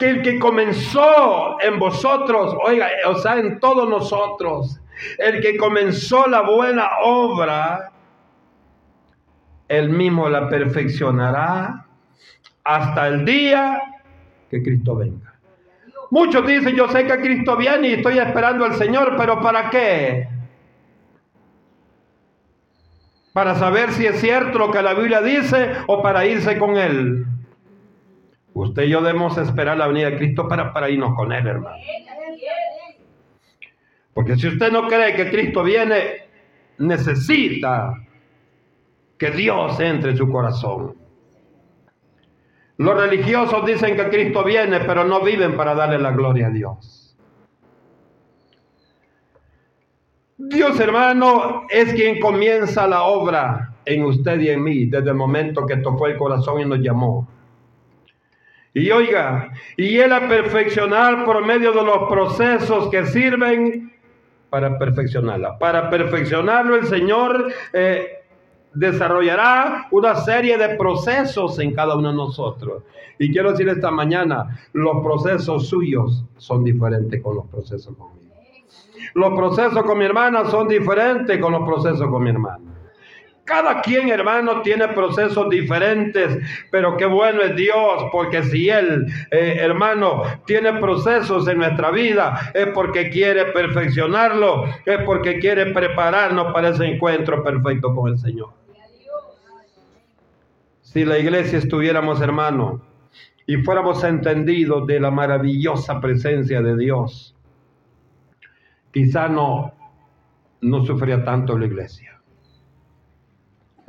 que 0.00 0.08
el 0.08 0.22
que 0.22 0.38
comenzó 0.38 1.60
en 1.60 1.78
vosotros, 1.78 2.56
oiga, 2.64 2.88
o 3.06 3.16
sea, 3.16 3.36
en 3.36 3.60
todos 3.60 3.86
nosotros, 3.86 4.80
el 5.18 5.42
que 5.42 5.58
comenzó 5.58 6.26
la 6.26 6.40
buena 6.40 6.88
obra, 7.04 7.92
él 9.68 9.90
mismo 9.90 10.28
la 10.30 10.48
perfeccionará 10.48 11.86
hasta 12.64 13.08
el 13.08 13.26
día 13.26 13.78
que 14.50 14.62
Cristo 14.62 14.96
venga. 14.96 15.34
Muchos 16.10 16.46
dicen, 16.46 16.74
yo 16.74 16.88
sé 16.88 17.06
que 17.06 17.20
Cristo 17.20 17.56
viene 17.58 17.88
y 17.88 17.92
estoy 17.92 18.18
esperando 18.18 18.64
al 18.64 18.76
Señor, 18.76 19.16
pero 19.18 19.40
¿para 19.42 19.68
qué? 19.68 20.28
Para 23.34 23.54
saber 23.54 23.92
si 23.92 24.06
es 24.06 24.18
cierto 24.18 24.58
lo 24.58 24.70
que 24.70 24.82
la 24.82 24.94
Biblia 24.94 25.20
dice 25.20 25.72
o 25.86 26.02
para 26.02 26.24
irse 26.24 26.58
con 26.58 26.78
Él. 26.78 27.26
Usted 28.70 28.84
y 28.84 28.90
yo 28.90 29.02
debemos 29.02 29.36
esperar 29.36 29.76
la 29.76 29.88
venida 29.88 30.10
de 30.10 30.16
Cristo 30.16 30.46
para, 30.46 30.72
para 30.72 30.88
irnos 30.88 31.16
con 31.16 31.32
Él, 31.32 31.44
hermano. 31.44 31.76
Porque 34.14 34.36
si 34.36 34.46
usted 34.46 34.70
no 34.70 34.86
cree 34.86 35.16
que 35.16 35.28
Cristo 35.28 35.64
viene, 35.64 36.28
necesita 36.78 37.94
que 39.18 39.30
Dios 39.32 39.80
entre 39.80 40.12
en 40.12 40.16
su 40.16 40.30
corazón. 40.30 40.94
Los 42.76 42.96
religiosos 42.96 43.66
dicen 43.66 43.96
que 43.96 44.08
Cristo 44.08 44.44
viene, 44.44 44.78
pero 44.80 45.02
no 45.02 45.20
viven 45.20 45.56
para 45.56 45.74
darle 45.74 45.98
la 45.98 46.12
gloria 46.12 46.46
a 46.46 46.50
Dios. 46.50 47.16
Dios 50.38 50.78
hermano 50.78 51.66
es 51.68 51.92
quien 51.92 52.20
comienza 52.20 52.86
la 52.86 53.02
obra 53.02 53.74
en 53.84 54.04
usted 54.04 54.38
y 54.38 54.50
en 54.50 54.62
mí 54.62 54.86
desde 54.86 55.10
el 55.10 55.16
momento 55.16 55.66
que 55.66 55.78
tocó 55.78 56.06
el 56.06 56.16
corazón 56.16 56.60
y 56.60 56.64
nos 56.66 56.78
llamó. 56.78 57.39
Y 58.72 58.90
oiga, 58.90 59.52
y 59.76 59.98
Él 59.98 60.12
a 60.12 60.28
perfeccionar 60.28 61.24
por 61.24 61.44
medio 61.44 61.72
de 61.72 61.82
los 61.82 62.08
procesos 62.08 62.88
que 62.88 63.04
sirven 63.06 63.92
para 64.48 64.78
perfeccionarla. 64.78 65.58
Para 65.58 65.90
perfeccionarlo 65.90 66.76
el 66.76 66.86
Señor 66.86 67.52
eh, 67.72 68.20
desarrollará 68.72 69.88
una 69.90 70.14
serie 70.14 70.56
de 70.56 70.76
procesos 70.76 71.58
en 71.58 71.74
cada 71.74 71.96
uno 71.96 72.10
de 72.10 72.16
nosotros. 72.16 72.84
Y 73.18 73.32
quiero 73.32 73.50
decir 73.50 73.68
esta 73.68 73.90
mañana, 73.90 74.60
los 74.72 75.02
procesos 75.02 75.68
suyos 75.68 76.24
son 76.36 76.62
diferentes 76.64 77.20
con 77.22 77.36
los 77.36 77.46
procesos 77.46 77.96
conmigo. 77.96 78.34
Los 79.14 79.32
procesos 79.36 79.82
con 79.82 79.98
mi 79.98 80.04
hermana 80.04 80.44
son 80.44 80.68
diferentes 80.68 81.38
con 81.38 81.52
los 81.52 81.68
procesos 81.68 82.08
con 82.08 82.22
mi 82.22 82.30
hermano. 82.30 82.69
Cada 83.44 83.80
quien, 83.80 84.08
hermano, 84.10 84.62
tiene 84.62 84.86
procesos 84.88 85.48
diferentes, 85.50 86.38
pero 86.70 86.96
qué 86.96 87.06
bueno 87.06 87.42
es 87.42 87.56
Dios, 87.56 88.04
porque 88.12 88.44
si 88.44 88.68
Él, 88.68 89.06
eh, 89.30 89.56
hermano, 89.58 90.22
tiene 90.46 90.74
procesos 90.74 91.48
en 91.48 91.58
nuestra 91.58 91.90
vida, 91.90 92.52
es 92.54 92.68
porque 92.68 93.10
quiere 93.10 93.46
perfeccionarlo, 93.46 94.66
es 94.86 94.98
porque 95.04 95.38
quiere 95.40 95.66
prepararnos 95.66 96.52
para 96.52 96.68
ese 96.68 96.84
encuentro 96.86 97.42
perfecto 97.42 97.94
con 97.94 98.12
el 98.12 98.18
Señor. 98.18 98.50
Si 100.82 101.04
la 101.04 101.18
iglesia 101.18 101.58
estuviéramos, 101.58 102.20
hermano, 102.20 102.82
y 103.46 103.56
fuéramos 103.56 104.04
entendidos 104.04 104.86
de 104.86 105.00
la 105.00 105.10
maravillosa 105.10 106.00
presencia 106.00 106.62
de 106.62 106.76
Dios, 106.76 107.34
quizá 108.92 109.28
no, 109.28 109.72
no 110.60 110.84
sufría 110.84 111.24
tanto 111.24 111.58
la 111.58 111.66
iglesia. 111.66 112.19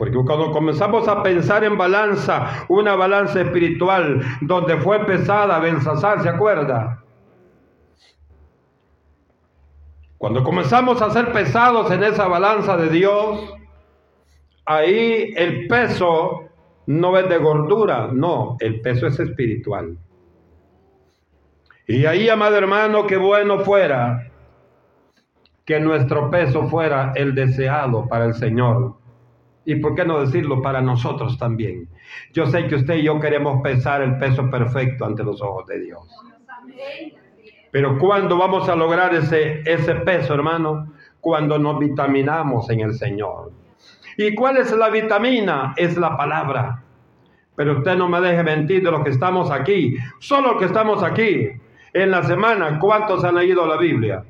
Porque 0.01 0.17
cuando 0.25 0.51
comenzamos 0.51 1.07
a 1.07 1.21
pensar 1.21 1.63
en 1.63 1.77
balanza, 1.77 2.65
una 2.69 2.95
balanza 2.95 3.39
espiritual, 3.39 4.19
donde 4.41 4.77
fue 4.77 5.05
pesada 5.05 5.59
Belsasar, 5.59 6.23
¿se 6.23 6.29
acuerda? 6.29 7.03
Cuando 10.17 10.43
comenzamos 10.43 11.03
a 11.03 11.11
ser 11.11 11.31
pesados 11.31 11.91
en 11.91 12.03
esa 12.03 12.27
balanza 12.27 12.77
de 12.77 12.89
Dios, 12.89 13.53
ahí 14.65 15.35
el 15.35 15.67
peso 15.67 16.45
no 16.87 17.15
es 17.15 17.29
de 17.29 17.37
gordura, 17.37 18.09
no, 18.11 18.57
el 18.59 18.81
peso 18.81 19.05
es 19.05 19.19
espiritual. 19.19 19.99
Y 21.85 22.07
ahí, 22.07 22.27
amado 22.27 22.57
hermano, 22.57 23.05
qué 23.05 23.17
bueno 23.17 23.59
fuera 23.59 24.31
que 25.63 25.79
nuestro 25.79 26.31
peso 26.31 26.67
fuera 26.69 27.13
el 27.15 27.35
deseado 27.35 28.07
para 28.07 28.25
el 28.25 28.33
Señor 28.33 28.99
y 29.65 29.75
por 29.75 29.95
qué 29.95 30.05
no 30.05 30.19
decirlo 30.19 30.61
para 30.61 30.81
nosotros 30.81 31.37
también. 31.37 31.87
Yo 32.33 32.45
sé 32.47 32.67
que 32.67 32.75
usted 32.75 32.95
y 32.95 33.03
yo 33.03 33.19
queremos 33.19 33.61
pesar 33.61 34.01
el 34.01 34.17
peso 34.17 34.49
perfecto 34.49 35.05
ante 35.05 35.23
los 35.23 35.41
ojos 35.41 35.67
de 35.67 35.79
Dios. 35.79 36.07
Pero 37.71 37.97
¿cuándo 37.97 38.37
vamos 38.37 38.67
a 38.67 38.75
lograr 38.75 39.13
ese, 39.13 39.95
peso, 40.05 40.33
hermano? 40.33 40.93
Cuando 41.19 41.57
nos 41.57 41.79
vitaminamos 41.79 42.69
en 42.69 42.81
el 42.81 42.93
Señor. 42.95 43.51
¿Y 44.17 44.35
cuál 44.35 44.57
es 44.57 44.71
la 44.75 44.89
vitamina? 44.89 45.73
Es 45.77 45.95
la 45.97 46.17
palabra. 46.17 46.83
Pero 47.55 47.77
usted 47.77 47.95
no 47.95 48.09
me 48.09 48.19
deje 48.19 48.43
mentir 48.43 48.83
de 48.83 48.91
los 48.91 49.03
que 49.03 49.11
estamos 49.11 49.51
aquí. 49.51 49.95
Solo 50.19 50.53
los 50.53 50.59
que 50.59 50.65
estamos 50.65 51.03
aquí. 51.03 51.49
En 51.93 52.11
la 52.11 52.23
semana, 52.23 52.79
¿cuántos 52.79 53.23
han 53.23 53.35
leído 53.35 53.65
la 53.65 53.77
Biblia? 53.77 54.23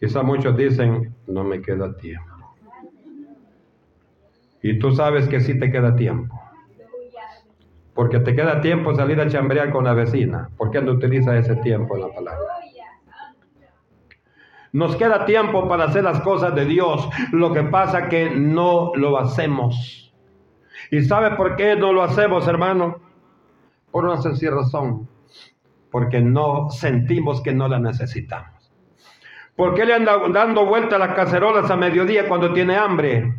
Quizá 0.00 0.22
muchos 0.22 0.56
dicen, 0.56 1.14
no 1.26 1.44
me 1.44 1.60
queda 1.60 1.96
tiempo. 1.96 2.37
Y 4.62 4.78
tú 4.78 4.92
sabes 4.92 5.28
que 5.28 5.40
sí 5.40 5.58
te 5.58 5.70
queda 5.70 5.94
tiempo. 5.94 6.40
Porque 7.94 8.20
te 8.20 8.34
queda 8.34 8.60
tiempo 8.60 8.94
salir 8.94 9.20
a 9.20 9.28
chambrear 9.28 9.72
con 9.72 9.84
la 9.84 9.92
vecina. 9.92 10.50
¿Por 10.56 10.70
qué 10.70 10.80
no 10.80 10.92
utilizas 10.92 11.34
ese 11.34 11.56
tiempo 11.56 11.96
en 11.96 12.02
la 12.02 12.14
palabra? 12.14 12.46
Nos 14.72 14.96
queda 14.96 15.24
tiempo 15.24 15.66
para 15.68 15.84
hacer 15.84 16.04
las 16.04 16.20
cosas 16.20 16.54
de 16.54 16.64
Dios. 16.64 17.08
Lo 17.32 17.52
que 17.52 17.64
pasa 17.64 18.08
que 18.08 18.30
no 18.30 18.92
lo 18.94 19.18
hacemos. 19.18 20.12
¿Y 20.90 21.02
sabe 21.02 21.36
por 21.36 21.56
qué 21.56 21.76
no 21.76 21.92
lo 21.92 22.02
hacemos, 22.02 22.46
hermano? 22.46 23.00
Por 23.90 24.04
una 24.04 24.20
sencilla 24.20 24.52
razón. 24.52 25.08
Porque 25.90 26.20
no 26.20 26.70
sentimos 26.70 27.42
que 27.42 27.52
no 27.52 27.66
la 27.66 27.78
necesitamos. 27.78 28.70
¿Por 29.56 29.74
qué 29.74 29.84
le 29.84 29.94
andan 29.94 30.32
dando 30.32 30.66
vuelta 30.66 30.96
a 30.96 30.98
las 31.00 31.14
cacerolas 31.16 31.68
a 31.68 31.76
mediodía 31.76 32.28
cuando 32.28 32.52
tiene 32.52 32.76
hambre? 32.76 33.34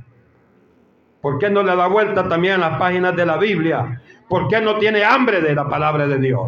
¿Por 1.22 1.38
qué 1.38 1.50
no 1.50 1.64
le 1.64 1.76
da 1.76 1.88
vuelta 1.88 2.28
también 2.28 2.56
a 2.56 2.70
las 2.70 2.80
páginas 2.80 3.16
de 3.16 3.26
la 3.26 3.38
Biblia? 3.38 4.02
¿Por 4.28 4.48
qué 4.48 4.62
no 4.62 4.78
tiene 4.78 5.04
hambre 5.04 5.42
de 5.42 5.54
la 5.54 5.68
palabra 5.68 6.08
de 6.08 6.20
Dios? 6.20 6.48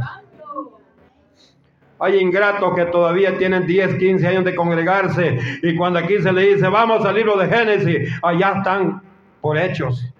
Hay 1.99 2.17
ingratos 2.17 2.73
que 2.73 2.85
todavía 2.85 3.37
tienen 3.37 3.67
10, 3.67 3.95
15 3.95 4.27
años 4.27 4.45
de 4.45 4.55
congregarse 4.55 5.37
y 5.61 5.75
cuando 5.75 5.99
aquí 5.99 6.19
se 6.19 6.31
le 6.31 6.55
dice, 6.55 6.67
vamos 6.67 7.05
al 7.05 7.15
libro 7.15 7.37
de 7.37 7.47
Génesis, 7.47 8.11
allá 8.23 8.53
están 8.57 9.03
por 9.39 9.57
hechos. 9.57 10.11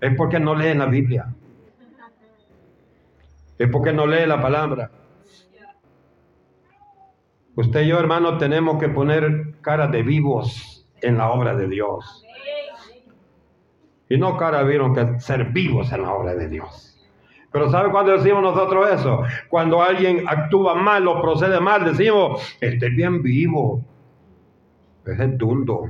Es 0.00 0.14
porque 0.16 0.38
no 0.38 0.54
leen 0.54 0.78
la 0.78 0.86
Biblia. 0.86 1.26
Es 3.58 3.68
porque 3.68 3.92
no 3.92 4.06
lee 4.06 4.24
la 4.26 4.40
palabra. 4.40 4.90
Usted 7.56 7.82
y 7.82 7.88
yo, 7.88 7.98
hermano, 7.98 8.38
tenemos 8.38 8.78
que 8.78 8.88
poner 8.88 9.56
cara 9.60 9.88
de 9.88 10.02
vivos 10.02 10.86
en 11.02 11.18
la 11.18 11.30
obra 11.30 11.56
de 11.56 11.66
Dios. 11.66 12.24
Y 14.08 14.16
no 14.16 14.36
cara 14.36 14.62
vieron 14.62 14.94
que 14.94 15.20
ser 15.20 15.46
vivos 15.46 15.92
en 15.92 16.02
la 16.02 16.12
obra 16.12 16.34
de 16.34 16.48
Dios. 16.48 16.88
Pero 17.50 17.70
¿sabe 17.70 17.90
cuándo 17.90 18.12
decimos 18.12 18.42
nosotros 18.42 18.90
eso? 18.90 19.22
Cuando 19.48 19.82
alguien 19.82 20.24
actúa 20.26 20.74
mal 20.74 21.06
o 21.08 21.20
procede 21.20 21.60
mal, 21.60 21.84
decimos, 21.84 22.56
este 22.60 22.86
es 22.86 22.96
bien 22.96 23.22
vivo. 23.22 23.82
Es 25.06 25.18
el 25.18 25.38
dundo. 25.38 25.88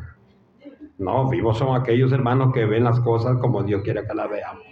No, 0.98 1.28
vivos 1.28 1.58
son 1.58 1.80
aquellos 1.80 2.12
hermanos 2.12 2.52
que 2.52 2.64
ven 2.64 2.84
las 2.84 3.00
cosas 3.00 3.38
como 3.38 3.62
Dios 3.62 3.82
quiere 3.82 4.06
que 4.06 4.14
las 4.14 4.30
veamos. 4.30 4.66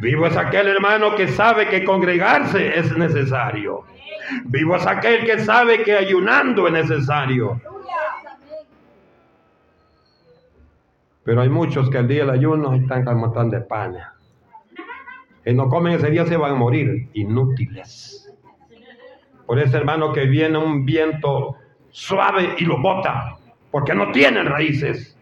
Vivo 0.00 0.26
es 0.26 0.36
aquel 0.36 0.68
hermano 0.68 1.14
que 1.14 1.28
sabe 1.28 1.68
que 1.68 1.84
congregarse 1.84 2.78
es 2.78 2.96
necesario. 2.96 3.84
Vivo 4.44 4.76
es 4.76 4.86
aquel 4.86 5.24
que 5.24 5.38
sabe 5.40 5.82
que 5.82 5.96
ayunando 5.96 6.66
es 6.66 6.72
necesario. 6.72 7.60
Pero 11.24 11.40
hay 11.40 11.48
muchos 11.48 11.88
que 11.90 11.98
el 11.98 12.08
día 12.08 12.20
del 12.20 12.30
ayuno 12.30 12.74
están 12.74 13.04
como 13.04 13.20
montón 13.20 13.50
de 13.50 13.60
pan. 13.60 13.96
Y 15.44 15.52
no 15.54 15.68
comen 15.68 15.94
ese 15.94 16.10
día 16.10 16.26
se 16.26 16.36
van 16.36 16.52
a 16.52 16.56
morir, 16.56 17.08
inútiles. 17.14 18.32
Por 19.46 19.58
eso, 19.58 19.76
hermano, 19.76 20.12
que 20.12 20.26
viene 20.26 20.58
un 20.58 20.84
viento 20.84 21.56
suave 21.90 22.54
y 22.58 22.64
lo 22.64 22.80
bota, 22.80 23.36
porque 23.70 23.94
no 23.94 24.10
tienen 24.12 24.46
raíces. 24.46 25.16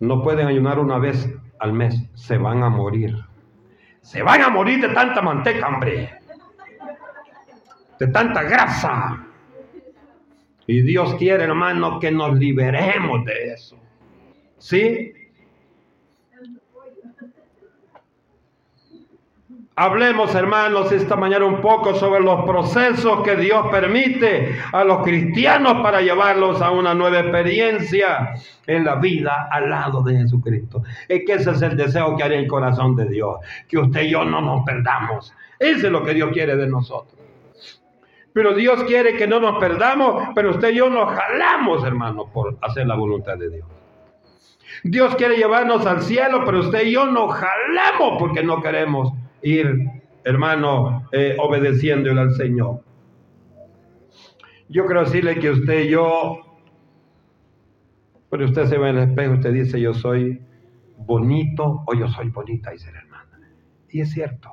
No 0.00 0.22
pueden 0.22 0.46
ayunar 0.46 0.78
una 0.78 0.98
vez 0.98 1.28
al 1.58 1.72
mes, 1.72 2.08
se 2.14 2.38
van 2.38 2.62
a 2.62 2.68
morir. 2.68 3.16
Se 4.02 4.22
van 4.22 4.42
a 4.42 4.48
morir 4.48 4.80
de 4.80 4.94
tanta 4.94 5.20
manteca, 5.20 5.68
hombre. 5.68 6.10
De 7.98 8.06
tanta 8.08 8.42
grasa. 8.44 9.27
Y 10.68 10.82
Dios 10.82 11.14
quiere, 11.14 11.44
hermano, 11.44 11.98
que 11.98 12.10
nos 12.10 12.38
liberemos 12.38 13.24
de 13.24 13.54
eso. 13.54 13.78
¿Sí? 14.58 15.14
Hablemos, 19.74 20.34
hermanos, 20.34 20.92
esta 20.92 21.16
mañana 21.16 21.46
un 21.46 21.62
poco 21.62 21.94
sobre 21.94 22.20
los 22.20 22.44
procesos 22.44 23.22
que 23.22 23.36
Dios 23.36 23.66
permite 23.70 24.58
a 24.72 24.84
los 24.84 25.02
cristianos 25.04 25.80
para 25.82 26.02
llevarlos 26.02 26.60
a 26.60 26.70
una 26.70 26.92
nueva 26.92 27.20
experiencia 27.20 28.34
en 28.66 28.84
la 28.84 28.96
vida 28.96 29.48
al 29.50 29.70
lado 29.70 30.02
de 30.02 30.18
Jesucristo. 30.18 30.82
Es 31.08 31.22
que 31.24 31.34
ese 31.34 31.52
es 31.52 31.62
el 31.62 31.78
deseo 31.78 32.14
que 32.14 32.24
en 32.24 32.32
el 32.32 32.46
corazón 32.46 32.94
de 32.94 33.08
Dios, 33.08 33.38
que 33.66 33.78
usted 33.78 34.02
y 34.02 34.10
yo 34.10 34.22
no 34.22 34.42
nos 34.42 34.66
perdamos. 34.66 35.32
Ese 35.58 35.86
es 35.86 35.92
lo 35.92 36.04
que 36.04 36.12
Dios 36.12 36.30
quiere 36.30 36.56
de 36.56 36.66
nosotros. 36.66 37.17
Pero 38.38 38.54
Dios 38.54 38.84
quiere 38.84 39.16
que 39.16 39.26
no 39.26 39.40
nos 39.40 39.58
perdamos, 39.58 40.28
pero 40.32 40.50
usted 40.50 40.70
y 40.70 40.76
yo 40.76 40.88
nos 40.88 41.12
jalamos, 41.12 41.82
hermano, 41.82 42.30
por 42.32 42.56
hacer 42.60 42.86
la 42.86 42.94
voluntad 42.94 43.36
de 43.36 43.50
Dios. 43.50 43.66
Dios 44.84 45.16
quiere 45.16 45.36
llevarnos 45.36 45.84
al 45.86 46.02
cielo, 46.02 46.42
pero 46.46 46.60
usted 46.60 46.86
y 46.86 46.92
yo 46.92 47.06
nos 47.06 47.34
jalamos 47.34 48.16
porque 48.20 48.44
no 48.44 48.62
queremos 48.62 49.12
ir, 49.42 49.90
hermano, 50.22 51.08
eh, 51.10 51.34
obedeciéndole 51.40 52.20
al 52.20 52.32
Señor. 52.36 52.84
Yo 54.68 54.86
quiero 54.86 55.00
decirle 55.00 55.40
que 55.40 55.50
usted 55.50 55.86
y 55.86 55.88
yo, 55.88 56.38
pero 58.30 58.44
usted 58.44 58.66
se 58.66 58.78
ve 58.78 58.90
en 58.90 58.98
el 58.98 59.08
espejo, 59.08 59.34
usted 59.34 59.52
dice, 59.52 59.80
yo 59.80 59.94
soy 59.94 60.40
bonito 60.96 61.82
o 61.84 61.92
yo 61.92 62.06
soy 62.06 62.28
bonita, 62.28 62.70
dice 62.70 62.92
la 62.92 63.00
hermana. 63.00 63.50
Y 63.90 64.00
es 64.00 64.12
cierto. 64.12 64.52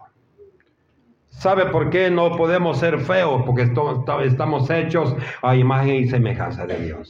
¿Sabe 1.37 1.67
por 1.67 1.89
qué 1.89 2.09
no 2.09 2.35
podemos 2.37 2.79
ser 2.79 2.99
feos? 2.99 3.43
Porque 3.45 3.63
estamos 3.63 4.69
hechos 4.69 5.15
a 5.41 5.55
imagen 5.55 5.95
y 5.95 6.07
semejanza 6.07 6.65
de 6.65 6.77
Dios. 6.77 7.09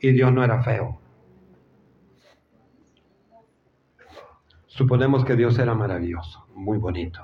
Y 0.00 0.12
Dios 0.12 0.32
no 0.32 0.44
era 0.44 0.62
feo. 0.62 1.00
Suponemos 4.66 5.24
que 5.24 5.36
Dios 5.36 5.58
era 5.58 5.74
maravilloso, 5.74 6.46
muy 6.54 6.78
bonito. 6.78 7.20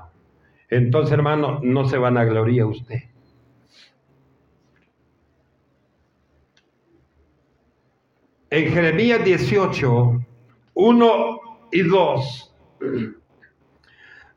Entonces, 0.68 1.12
hermano, 1.12 1.61
no 1.62 1.88
se 1.88 1.96
van 1.96 2.18
a 2.18 2.24
gloria 2.24 2.66
usted. 2.66 3.02
En 8.50 8.72
Jeremías 8.72 9.24
18, 9.24 10.20
1 10.74 11.40
y 11.72 11.83
2. 11.83 12.55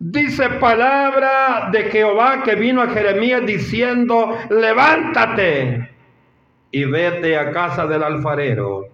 Dice 0.01 0.49
palabra 0.61 1.69
de 1.73 1.83
Jehová 1.91 2.41
que 2.43 2.55
vino 2.55 2.81
a 2.81 2.87
Jeremías 2.87 3.45
diciendo, 3.45 4.33
levántate 4.49 5.89
y 6.71 6.85
vete 6.85 7.37
a 7.37 7.51
casa 7.51 7.85
del 7.85 8.03
alfarero 8.03 8.87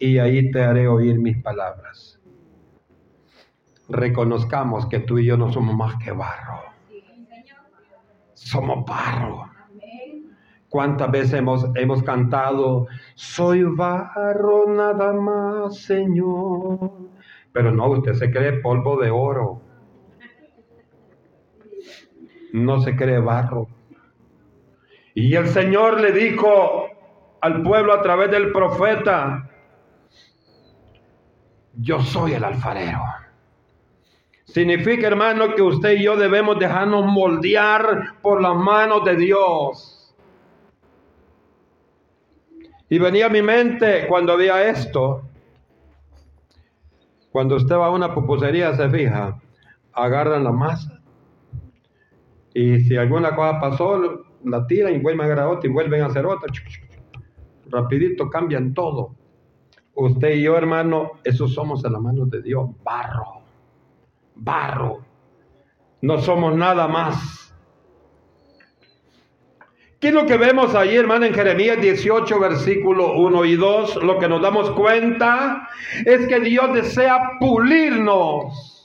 y 0.00 0.18
ahí 0.18 0.50
te 0.50 0.60
haré 0.64 0.88
oír 0.88 1.16
mis 1.20 1.40
palabras. 1.40 2.20
Reconozcamos 3.88 4.86
que 4.86 4.98
tú 4.98 5.18
y 5.18 5.26
yo 5.26 5.36
no 5.36 5.52
somos 5.52 5.76
más 5.76 5.94
que 6.02 6.10
barro. 6.10 6.64
Somos 8.34 8.84
barro. 8.84 9.48
¿Cuántas 10.68 11.08
veces 11.12 11.34
hemos, 11.34 11.66
hemos 11.76 12.02
cantado, 12.02 12.88
soy 13.14 13.62
barro 13.62 14.64
nada 14.68 15.12
más, 15.12 15.78
Señor? 15.78 16.90
Pero 17.52 17.70
no, 17.70 17.90
usted 17.90 18.14
se 18.14 18.30
cree 18.32 18.54
polvo 18.54 19.00
de 19.00 19.10
oro. 19.10 19.67
No 22.52 22.80
se 22.80 22.96
cree 22.96 23.18
barro. 23.18 23.68
Y 25.14 25.34
el 25.34 25.48
Señor 25.48 26.00
le 26.00 26.12
dijo 26.12 26.86
al 27.40 27.62
pueblo 27.62 27.92
a 27.92 28.02
través 28.02 28.30
del 28.30 28.52
profeta, 28.52 29.48
yo 31.74 32.00
soy 32.00 32.32
el 32.34 32.44
alfarero. 32.44 33.02
Significa, 34.44 35.06
hermano, 35.06 35.54
que 35.54 35.62
usted 35.62 35.98
y 35.98 36.04
yo 36.04 36.16
debemos 36.16 36.58
dejarnos 36.58 37.04
moldear 37.04 38.20
por 38.22 38.40
las 38.40 38.56
manos 38.56 39.04
de 39.04 39.16
Dios. 39.16 40.14
Y 42.88 42.98
venía 42.98 43.26
a 43.26 43.28
mi 43.28 43.42
mente 43.42 44.06
cuando 44.08 44.32
había 44.32 44.68
esto, 44.68 45.28
cuando 47.30 47.56
usted 47.56 47.76
va 47.76 47.86
a 47.86 47.90
una 47.90 48.14
pupusería, 48.14 48.74
se 48.74 48.88
fija, 48.88 49.38
agarran 49.92 50.44
la 50.44 50.52
masa. 50.52 50.97
Y 52.54 52.80
si 52.80 52.96
alguna 52.96 53.34
cosa 53.34 53.60
pasó, 53.60 54.24
la 54.44 54.66
tiran 54.66 54.94
y 54.94 54.98
vuelven 54.98 55.22
a 55.22 55.24
agarrar 55.24 55.46
otra 55.48 55.68
y 55.68 55.72
vuelven 55.72 56.02
a 56.02 56.06
hacer 56.06 56.26
otra. 56.26 56.52
Rapidito 57.70 58.30
cambian 58.30 58.74
todo. 58.74 59.14
Usted 59.94 60.36
y 60.36 60.42
yo, 60.42 60.56
hermano, 60.56 61.12
esos 61.24 61.52
somos 61.54 61.84
en 61.84 61.92
las 61.92 62.00
manos 62.00 62.30
de 62.30 62.42
Dios. 62.42 62.70
Barro. 62.84 63.42
Barro. 64.36 65.00
No 66.00 66.18
somos 66.18 66.54
nada 66.54 66.86
más. 66.86 67.52
¿Qué 70.00 70.08
es 70.08 70.14
lo 70.14 70.26
que 70.26 70.36
vemos 70.36 70.76
ahí, 70.76 70.94
hermano, 70.94 71.26
en 71.26 71.34
Jeremías 71.34 71.80
18, 71.80 72.38
versículo 72.38 73.18
1 73.18 73.44
y 73.46 73.56
2? 73.56 73.96
Lo 74.04 74.20
que 74.20 74.28
nos 74.28 74.40
damos 74.40 74.70
cuenta 74.70 75.68
es 76.06 76.28
que 76.28 76.38
Dios 76.38 76.72
desea 76.72 77.32
pulirnos. 77.40 78.77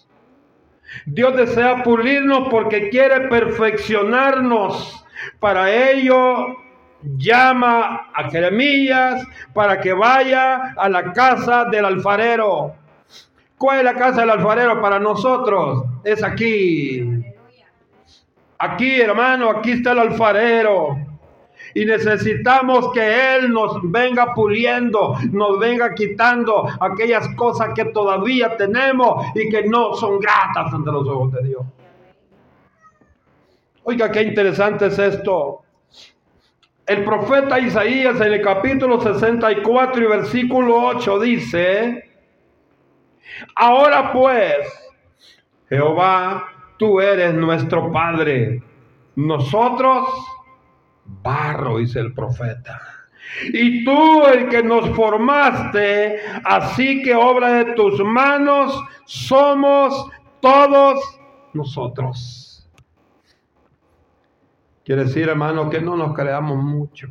Dios 1.06 1.36
desea 1.36 1.84
pulirnos 1.84 2.47
porque 2.49 2.89
quiere 2.89 3.27
perfeccionarnos. 3.27 5.06
Para 5.39 5.71
ello 5.71 6.56
llama 7.17 8.10
a 8.13 8.29
Jeremías 8.29 9.25
para 9.53 9.79
que 9.79 9.93
vaya 9.93 10.73
a 10.75 10.89
la 10.89 11.13
casa 11.13 11.65
del 11.65 11.86
alfarero. 11.86 12.75
¿Cuál 13.58 13.79
es 13.79 13.84
la 13.86 13.95
casa 13.95 14.21
del 14.21 14.32
alfarero 14.32 14.82
para 14.82 14.99
nosotros? 14.99 15.86
Es 16.03 16.23
aquí. 16.23 17.23
Aquí, 18.58 18.99
hermano, 19.01 19.49
aquí 19.49 19.71
está 19.71 19.91
el 19.91 19.99
alfarero. 19.99 21.12
Y 21.76 21.86
necesitamos 21.86 22.92
que 22.94 23.36
Él 23.36 23.52
nos 23.52 23.80
venga 23.84 24.34
puliendo, 24.34 25.16
nos 25.32 25.60
venga 25.60 25.94
quitando 25.94 26.68
aquellas 26.80 27.28
cosas 27.36 27.70
que 27.74 27.86
todavía 27.86 28.56
tenemos 28.58 29.26
y 29.36 29.50
que 29.50 29.64
no 29.64 29.96
son 29.96 30.20
gratas 30.20 30.74
ante 30.74 30.92
los 30.92 31.08
ojos 31.08 31.32
de 31.34 31.44
Dios. 31.48 31.64
Oiga, 33.84 34.12
qué 34.12 34.22
interesante 34.22 34.86
es 34.86 35.00
esto. 35.00 35.64
El 36.86 37.04
profeta 37.04 37.60
Isaías 37.60 38.20
en 38.20 38.34
el 38.34 38.42
capítulo 38.42 39.02
64 39.02 40.04
y 40.04 40.08
versículo 40.08 40.86
8 40.86 41.20
dice, 41.20 42.10
ahora 43.56 44.12
pues, 44.12 44.58
Jehová, 45.70 46.50
tú 46.78 47.00
eres 47.00 47.34
nuestro 47.34 47.92
Padre. 47.92 48.62
Nosotros, 49.16 50.10
barro, 51.21 51.78
dice 51.78 51.99
el 51.99 52.13
profeta. 52.13 52.82
Y 53.52 53.84
tú 53.84 54.26
el 54.26 54.49
que 54.49 54.63
nos 54.63 54.89
formaste, 54.95 56.19
así 56.43 57.02
que 57.02 57.15
obra 57.15 57.63
de 57.63 57.73
tus 57.73 58.04
manos 58.04 58.80
somos 59.06 60.10
todos 60.39 60.99
nosotros. 61.54 62.69
Quiere 64.84 65.06
decir, 65.06 65.30
hermano, 65.30 65.69
que 65.69 65.82
no 65.82 65.95
nos 65.95 66.13
creamos 66.13 66.62
mucho 66.62 67.08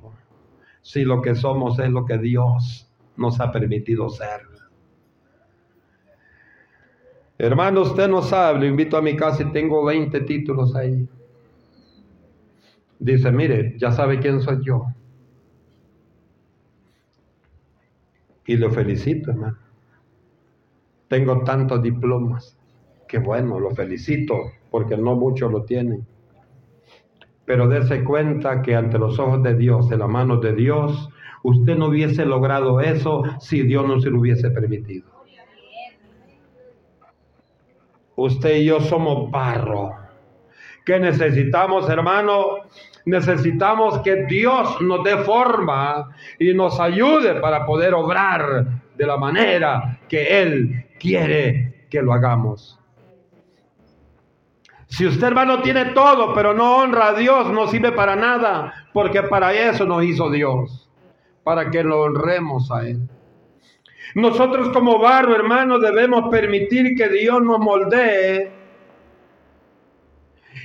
si 0.82 1.04
lo 1.04 1.22
que 1.22 1.34
somos 1.34 1.78
es 1.78 1.88
lo 1.90 2.04
que 2.04 2.18
Dios 2.18 2.90
nos 3.16 3.40
ha 3.40 3.50
permitido 3.50 4.08
ser. 4.10 4.42
Hermano, 7.38 7.80
usted 7.80 8.08
no 8.08 8.22
sabe, 8.22 8.60
lo 8.60 8.66
invito 8.66 8.96
a 8.96 9.02
mi 9.02 9.16
casa 9.16 9.42
y 9.42 9.52
tengo 9.52 9.84
20 9.84 10.20
títulos 10.20 10.76
ahí. 10.76 11.08
Dice, 13.02 13.32
mire, 13.32 13.74
ya 13.78 13.90
sabe 13.90 14.20
quién 14.20 14.40
soy 14.40 14.64
yo. 14.64 14.86
Y 18.46 18.56
lo 18.56 18.70
felicito, 18.70 19.32
hermano. 19.32 19.58
Tengo 21.08 21.42
tantos 21.42 21.82
diplomas. 21.82 22.56
Que 23.08 23.18
bueno, 23.18 23.58
lo 23.58 23.72
felicito, 23.72 24.34
porque 24.70 24.96
no 24.96 25.16
muchos 25.16 25.50
lo 25.50 25.64
tienen. 25.64 26.06
Pero 27.44 27.66
dése 27.66 28.04
cuenta 28.04 28.62
que 28.62 28.76
ante 28.76 29.00
los 29.00 29.18
ojos 29.18 29.42
de 29.42 29.56
Dios, 29.56 29.90
en 29.90 29.98
la 29.98 30.06
mano 30.06 30.36
de 30.36 30.54
Dios, 30.54 31.08
usted 31.42 31.76
no 31.76 31.88
hubiese 31.88 32.24
logrado 32.24 32.80
eso 32.80 33.24
si 33.40 33.62
Dios 33.64 33.84
no 33.84 34.00
se 34.00 34.10
lo 34.10 34.20
hubiese 34.20 34.48
permitido. 34.52 35.10
Usted 38.14 38.58
y 38.58 38.66
yo 38.66 38.78
somos 38.80 39.28
barro. 39.28 40.01
¿Qué 40.84 40.98
necesitamos, 40.98 41.88
hermano? 41.88 42.58
Necesitamos 43.04 44.00
que 44.00 44.24
Dios 44.26 44.80
nos 44.80 45.02
dé 45.04 45.16
forma 45.18 46.10
y 46.38 46.54
nos 46.54 46.78
ayude 46.78 47.34
para 47.40 47.66
poder 47.66 47.94
obrar 47.94 48.66
de 48.96 49.06
la 49.06 49.16
manera 49.16 50.00
que 50.08 50.42
Él 50.42 50.86
quiere 50.98 51.86
que 51.90 52.02
lo 52.02 52.12
hagamos. 52.12 52.78
Si 54.86 55.06
usted 55.06 55.28
hermano 55.28 55.62
tiene 55.62 55.86
todo, 55.86 56.34
pero 56.34 56.52
no 56.52 56.76
honra 56.76 57.08
a 57.08 57.14
Dios, 57.14 57.50
no 57.50 57.66
sirve 57.66 57.92
para 57.92 58.14
nada, 58.14 58.74
porque 58.92 59.22
para 59.22 59.52
eso 59.54 59.86
nos 59.86 60.04
hizo 60.04 60.30
Dios, 60.30 60.90
para 61.42 61.70
que 61.70 61.82
lo 61.82 62.02
honremos 62.02 62.70
a 62.70 62.86
Él. 62.86 63.00
Nosotros 64.14 64.68
como 64.68 64.98
barro, 64.98 65.34
hermano, 65.34 65.78
debemos 65.78 66.28
permitir 66.30 66.94
que 66.94 67.08
Dios 67.08 67.42
nos 67.42 67.58
moldee. 67.58 68.61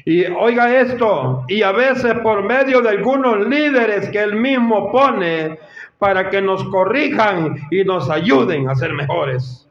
Y 0.08 0.24
oiga 0.24 0.74
esto, 0.80 1.44
y 1.50 1.64
a 1.64 1.74
veces 1.74 2.14
por 2.24 2.42
medio 2.42 2.80
de 2.80 2.92
algunos 2.92 3.46
líderes 3.46 4.08
que 4.08 4.24
Él 4.24 4.38
mismo 4.38 4.90
pone 4.90 5.60
para 6.00 6.30
que 6.30 6.42
nos 6.42 6.64
corrijan 6.70 7.58
y 7.70 7.84
nos 7.84 8.10
ayuden 8.10 8.70
a 8.70 8.76
ser 8.76 8.94
mejores. 8.94 9.68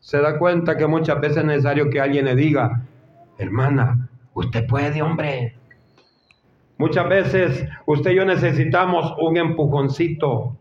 Se 0.00 0.18
da 0.18 0.36
cuenta 0.36 0.76
que 0.76 0.88
muchas 0.88 1.20
veces 1.20 1.36
es 1.36 1.44
necesario 1.44 1.88
que 1.88 2.00
alguien 2.00 2.24
le 2.24 2.34
diga, 2.34 2.82
hermana, 3.38 4.08
usted 4.34 4.66
puede, 4.66 5.00
hombre. 5.00 5.54
Muchas 6.76 7.08
veces 7.08 7.64
usted 7.86 8.10
y 8.10 8.16
yo 8.16 8.24
necesitamos 8.24 9.14
un 9.20 9.36
empujoncito 9.36 10.56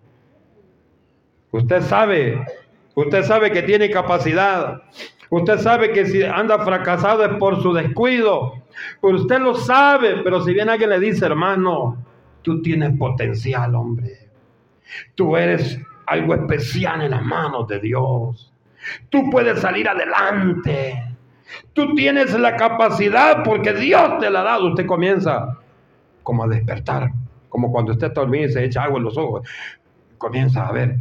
Usted 1.52 1.82
sabe, 1.82 2.46
usted 2.94 3.24
sabe 3.24 3.52
que 3.52 3.64
tiene 3.64 3.90
capacidad. 3.90 4.84
Usted 5.32 5.60
sabe 5.60 5.94
que 5.94 6.06
si 6.06 6.24
anda 6.24 6.60
fracasado 6.60 7.24
es 7.24 7.38
por 7.38 7.62
su 7.62 7.72
descuido. 7.72 8.52
Usted 9.00 9.40
lo 9.40 9.56
sabe, 9.56 10.18
pero 10.26 10.44
si 10.44 10.54
bien 10.54 10.70
alguien 10.70 10.90
le 10.90 11.00
dice, 11.00 11.26
hermano, 11.26 12.04
tú 12.42 12.62
tienes 12.62 12.98
potencial, 12.98 13.74
hombre. 13.76 14.28
Tú 15.16 15.38
eres 15.38 15.80
algo 16.06 16.36
especial 16.36 17.04
en 17.04 17.12
las 17.12 17.24
manos 17.24 17.66
de 17.70 17.80
Dios. 17.80 18.52
Tú 19.10 19.30
puedes 19.30 19.62
salir 19.62 19.88
adelante. 19.88 21.02
Tú 21.72 21.96
tienes 21.96 22.38
la 22.38 22.58
capacidad 22.58 23.42
porque 23.42 23.72
Dios 23.72 24.20
te 24.20 24.30
la 24.30 24.42
ha 24.42 24.44
dado. 24.44 24.68
Usted 24.68 24.86
comienza 24.86 25.60
como 26.24 26.44
a 26.44 26.48
despertar, 26.50 27.10
como 27.48 27.72
cuando 27.72 27.94
usted 27.94 28.08
está 28.08 28.20
dormido 28.20 28.50
y 28.50 28.52
se 28.52 28.66
echa 28.66 28.84
agua 28.84 28.98
en 28.98 29.06
los 29.06 29.18
ojos. 29.18 29.48
Comienza 30.18 30.68
a 30.68 30.74
ver, 30.74 30.98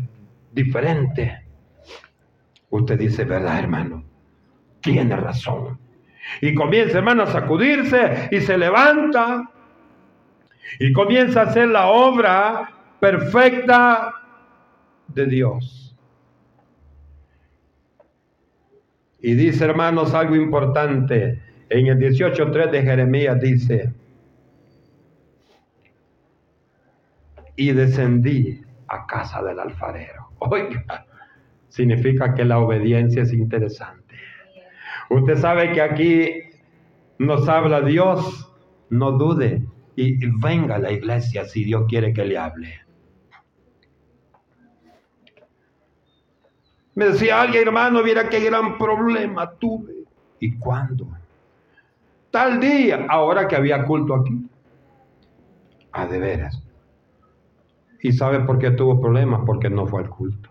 diferente. 0.52 1.42
Usted 2.70 2.96
dice, 2.96 3.24
¿verdad, 3.24 3.58
hermano? 3.58 4.09
Tiene 4.80 5.16
razón. 5.16 5.78
Y 6.40 6.54
comienza, 6.54 6.98
hermano, 6.98 7.24
a 7.24 7.26
sacudirse 7.26 8.28
y 8.30 8.40
se 8.40 8.56
levanta 8.56 9.50
y 10.78 10.92
comienza 10.92 11.40
a 11.40 11.44
hacer 11.44 11.68
la 11.68 11.88
obra 11.88 12.70
perfecta 13.00 14.14
de 15.08 15.26
Dios. 15.26 15.96
Y 19.20 19.34
dice, 19.34 19.64
hermanos, 19.64 20.14
algo 20.14 20.36
importante. 20.36 21.42
En 21.68 21.86
el 21.86 21.98
18.3 21.98 22.70
de 22.70 22.82
Jeremías 22.82 23.40
dice, 23.40 23.92
y 27.56 27.72
descendí 27.72 28.62
a 28.88 29.06
casa 29.06 29.42
del 29.42 29.60
alfarero. 29.60 30.30
Oiga, 30.38 31.06
significa 31.68 32.34
que 32.34 32.44
la 32.44 32.58
obediencia 32.58 33.22
es 33.22 33.32
interesante. 33.32 33.99
Usted 35.10 35.36
sabe 35.38 35.72
que 35.72 35.82
aquí 35.82 36.30
nos 37.18 37.48
habla 37.48 37.80
Dios, 37.82 38.48
no 38.90 39.12
dude 39.12 39.66
y 39.96 40.24
venga 40.40 40.76
a 40.76 40.78
la 40.78 40.92
iglesia 40.92 41.44
si 41.44 41.64
Dios 41.64 41.84
quiere 41.88 42.12
que 42.12 42.24
le 42.24 42.38
hable. 42.38 42.80
Me 46.94 47.06
decía 47.06 47.42
alguien, 47.42 47.66
hermano, 47.66 48.02
mira 48.02 48.28
qué 48.28 48.40
gran 48.40 48.78
problema 48.78 49.50
tuve. 49.50 50.04
¿Y 50.38 50.56
cuándo? 50.56 51.08
Tal 52.30 52.60
día, 52.60 53.06
ahora 53.08 53.48
que 53.48 53.56
había 53.56 53.84
culto 53.84 54.14
aquí. 54.14 54.46
A 55.92 56.06
de 56.06 56.18
veras. 56.20 56.62
¿Y 58.00 58.12
sabe 58.12 58.40
por 58.40 58.58
qué 58.58 58.70
tuvo 58.70 59.00
problemas? 59.00 59.42
Porque 59.44 59.68
no 59.68 59.86
fue 59.86 60.02
al 60.02 60.08
culto. 60.08 60.50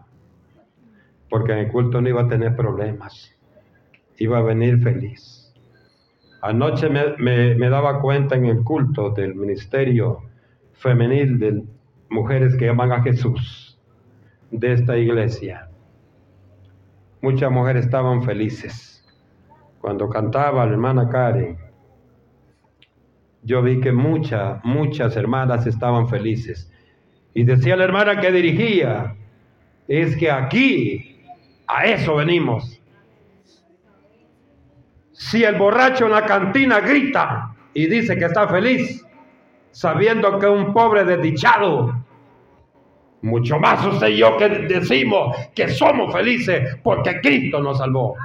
Porque 1.30 1.54
en 1.54 1.60
el 1.60 1.72
culto 1.72 2.02
no 2.02 2.10
iba 2.10 2.24
a 2.24 2.28
tener 2.28 2.56
problemas. 2.56 3.39
Iba 4.20 4.40
a 4.40 4.42
venir 4.42 4.82
feliz. 4.82 5.54
Anoche 6.42 6.90
me, 6.90 7.56
me 7.56 7.70
daba 7.70 8.00
cuenta 8.02 8.36
en 8.36 8.46
el 8.46 8.64
culto 8.64 9.10
del 9.10 9.36
ministerio 9.36 10.22
femenil 10.74 11.40
de 11.40 11.64
mujeres 12.10 12.56
que 12.56 12.68
llaman 12.68 12.92
a 12.92 13.02
Jesús 13.02 13.80
de 14.52 14.74
esta 14.74 14.98
iglesia 14.98 15.70
muchas 17.22 17.52
mujeres 17.52 17.86
estaban 17.86 18.24
felices. 18.24 19.04
Cuando 19.82 20.10
cantaba 20.10 20.66
la 20.66 20.72
hermana 20.72 21.10
Karen, 21.10 21.58
yo 23.44 23.62
vi 23.62 23.80
que 23.80 23.92
muchas, 23.92 24.64
muchas 24.64 25.16
hermanas 25.16 25.66
estaban 25.66 26.08
felices. 26.10 26.72
Y 27.34 27.44
decía 27.44 27.76
la 27.76 27.86
hermana 27.86 28.20
que 28.20 28.32
dirigía, 28.32 29.16
es 29.88 30.16
que 30.18 30.30
aquí 30.30 31.22
a 31.68 31.86
eso 31.86 32.16
venimos. 32.16 32.79
Si 35.20 35.44
el 35.44 35.56
borracho 35.56 36.06
en 36.06 36.14
la 36.14 36.26
cantina 36.26 36.80
grita 36.80 37.54
y 37.74 37.88
dice 37.88 38.18
que 38.18 38.24
está 38.24 38.48
feliz, 38.48 39.06
sabiendo 39.70 40.40
que 40.40 40.48
un 40.48 40.74
pobre 40.74 41.04
desdichado 41.04 41.94
mucho 43.22 43.60
más 43.60 43.86
usted 43.86 44.08
y 44.08 44.18
yo 44.20 44.38
que 44.38 44.48
decimos 44.48 45.36
que 45.54 45.68
somos 45.68 46.14
felices 46.14 46.78
porque 46.82 47.20
Cristo 47.20 47.60
nos 47.60 47.80
salvó. 47.80 48.16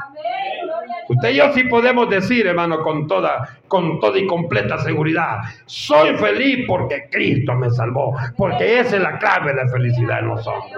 Usted 1.08 1.30
y 1.30 1.34
yo 1.34 1.52
sí 1.52 1.64
podemos 1.64 2.08
decir, 2.08 2.46
hermano, 2.46 2.80
con 2.80 3.08
toda, 3.08 3.58
con 3.66 3.98
toda 3.98 4.16
y 4.16 4.28
completa 4.28 4.78
seguridad, 4.78 5.38
soy 5.66 6.14
feliz 6.14 6.64
porque 6.64 7.08
Cristo 7.10 7.54
me 7.54 7.70
salvó, 7.70 8.14
porque 8.36 8.78
esa 8.78 8.96
es 8.96 9.02
la 9.02 9.18
clave 9.18 9.52
de 9.52 9.64
la 9.64 9.68
felicidad 9.68 10.20
en 10.20 10.28
nosotros. 10.28 10.72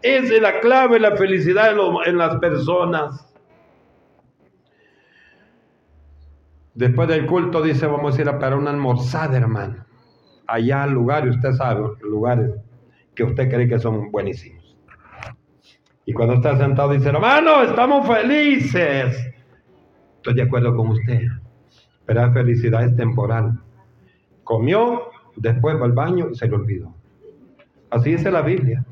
Esa 0.00 0.34
es 0.34 0.40
la 0.40 0.60
clave 0.60 0.94
de 0.94 1.00
la 1.00 1.16
felicidad 1.16 1.74
en, 2.06 2.16
las 2.16 2.36
personas. 2.36 3.27
Después 6.78 7.08
del 7.08 7.26
culto 7.26 7.60
dice, 7.60 7.88
vamos 7.88 8.16
a 8.16 8.20
ir 8.22 8.28
a 8.28 8.38
para 8.38 8.54
una 8.54 8.70
almorzada, 8.70 9.36
hermano. 9.36 9.84
Allá 10.46 10.86
lugares, 10.86 11.34
usted 11.34 11.50
sabe, 11.54 11.84
lugares 12.02 12.52
que 13.16 13.24
usted 13.24 13.50
cree 13.50 13.66
que 13.66 13.80
son 13.80 14.12
buenísimos. 14.12 14.76
Y 16.06 16.12
cuando 16.12 16.34
está 16.34 16.56
sentado 16.56 16.92
dice, 16.92 17.08
hermano, 17.08 17.62
estamos 17.64 18.06
felices. 18.06 19.34
Estoy 20.18 20.34
de 20.34 20.42
acuerdo 20.42 20.76
con 20.76 20.90
usted, 20.90 21.22
pero 22.06 22.20
la 22.20 22.32
felicidad 22.32 22.84
es 22.84 22.94
temporal. 22.94 23.58
Comió, 24.44 25.10
después 25.34 25.80
va 25.80 25.84
al 25.84 25.92
baño 25.94 26.28
y 26.30 26.36
se 26.36 26.46
le 26.46 26.54
olvidó. 26.54 26.94
Así 27.90 28.12
dice 28.12 28.30
la 28.30 28.42
Biblia. 28.42 28.84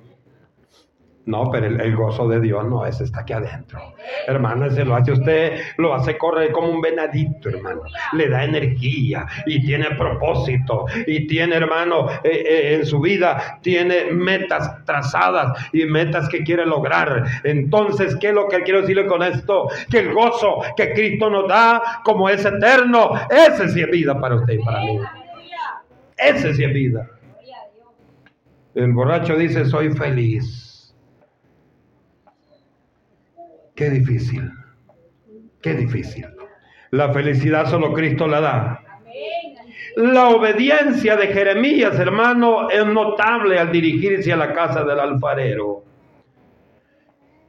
No, 1.27 1.51
pero 1.51 1.67
el, 1.67 1.97
gozo 1.97 2.29
de 2.29 2.41
Dios 2.41 2.65
no, 2.67 2.87
ese 2.87 3.03
está 3.03 3.21
aquí 3.21 3.33
adentro. 3.33 3.81
Hermano, 4.29 4.67
ese 4.67 4.85
lo 4.85 4.95
hace 4.95 5.11
usted, 5.11 5.61
lo 5.77 5.93
hace 5.93 6.17
correr 6.17 6.53
como 6.53 6.69
un 6.69 6.81
venadito, 6.81 7.49
hermano. 7.49 7.83
Le 8.13 8.29
da 8.29 8.45
energía 8.45 9.27
y 9.45 9.61
tiene 9.67 9.87
propósito 9.97 10.87
y 11.05 11.27
tiene, 11.27 11.57
hermano, 11.57 12.09
eh, 12.23 12.45
eh, 12.49 12.75
en 12.77 12.87
su 12.87 13.01
vida, 13.01 13.59
tiene 13.61 14.13
metas 14.13 14.85
trazadas 14.85 15.69
y 15.73 15.85
metas 15.85 16.29
que 16.29 16.45
quiere 16.45 16.65
lograr. 16.65 17.25
Entonces, 17.43 18.15
¿qué 18.21 18.29
es 18.29 18.35
lo 18.35 18.47
que 18.47 18.63
quiero 18.63 18.83
decirle 18.83 19.07
con 19.07 19.25
esto? 19.25 19.69
Que 19.91 19.99
el 19.99 20.15
gozo 20.15 20.63
que 20.77 20.93
Cristo 20.93 21.29
nos 21.29 21.49
da, 21.49 21.83
como 22.05 22.29
es 22.29 22.45
eterno, 22.45 23.11
ese 23.29 23.69
sí 23.71 23.81
es 23.81 23.91
vida 23.91 24.21
para 24.21 24.37
usted 24.37 24.55
y 24.55 24.65
para 24.65 24.81
mí. 24.81 25.01
Ese 26.17 26.55
sí 26.55 26.63
es 26.63 26.73
vida. 26.73 27.11
El 28.77 28.93
borracho 28.93 29.35
dice, 29.35 29.65
soy 29.65 29.91
feliz 29.91 30.66
Qué 33.77 33.91
difícil, 33.91 34.51
qué 35.61 35.75
difícil. 35.75 36.27
La 36.93 37.13
felicidad 37.13 37.69
solo 37.69 37.93
Cristo 37.93 38.27
la 38.27 38.41
da. 38.41 38.81
La 39.97 40.31
obediencia 40.31 41.15
de 41.17 41.27
Jeremías, 41.27 41.99
hermano, 41.99 42.71
es 42.71 42.87
notable 42.87 43.59
al 43.59 43.71
dirigirse 43.71 44.33
a 44.33 44.37
la 44.37 44.55
casa 44.55 44.83
del 44.83 44.99
alfarero. 44.99 45.85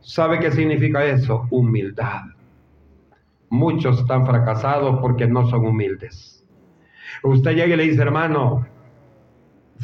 ¿Sabe 0.02 0.40
qué 0.40 0.52
significa 0.52 1.06
eso? 1.06 1.48
Humildad. 1.50 2.24
Muchos 3.50 4.00
están 4.00 4.26
fracasados 4.26 5.00
porque 5.02 5.28
no 5.28 5.48
son 5.48 5.66
humildes. 5.66 6.46
Usted 7.24 7.52
llega 7.52 7.74
y 7.74 7.78
le 7.78 7.84
dice, 7.84 8.02
hermano, 8.02 8.68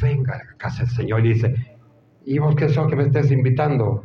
venga 0.00 0.36
a 0.36 0.56
casa 0.58 0.84
del 0.84 0.92
Señor 0.92 1.24
y 1.24 1.32
dice, 1.32 1.78
¿y 2.26 2.38
vos 2.38 2.54
qué 2.54 2.68
sos 2.68 2.86
que 2.88 2.96
me 2.96 3.04
estés 3.04 3.30
invitando? 3.30 4.04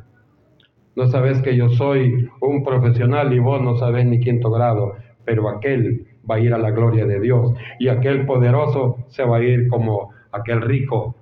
No 1.00 1.08
sabes 1.08 1.42
que 1.42 1.56
yo 1.56 1.70
soy 1.70 2.30
un 2.42 2.62
profesional 2.62 3.32
y 3.32 3.40
vos 3.40 3.62
no 3.62 3.78
sabes 3.78 4.06
ni 4.06 4.20
quinto 4.20 4.52
grado, 4.52 4.98
pero 5.24 5.48
aquel 5.48 6.06
va 6.30 6.36
a 6.36 6.40
ir 6.40 6.54
a 6.54 6.58
la 6.58 6.72
gloria 6.72 7.06
de 7.06 7.22
Dios 7.22 7.54
y 7.80 7.88
aquel 7.88 8.26
poderoso 8.26 9.06
se 9.08 9.24
va 9.24 9.38
a 9.38 9.42
ir 9.42 9.70
como 9.70 10.10
aquel 10.34 10.62
rico 10.62 11.16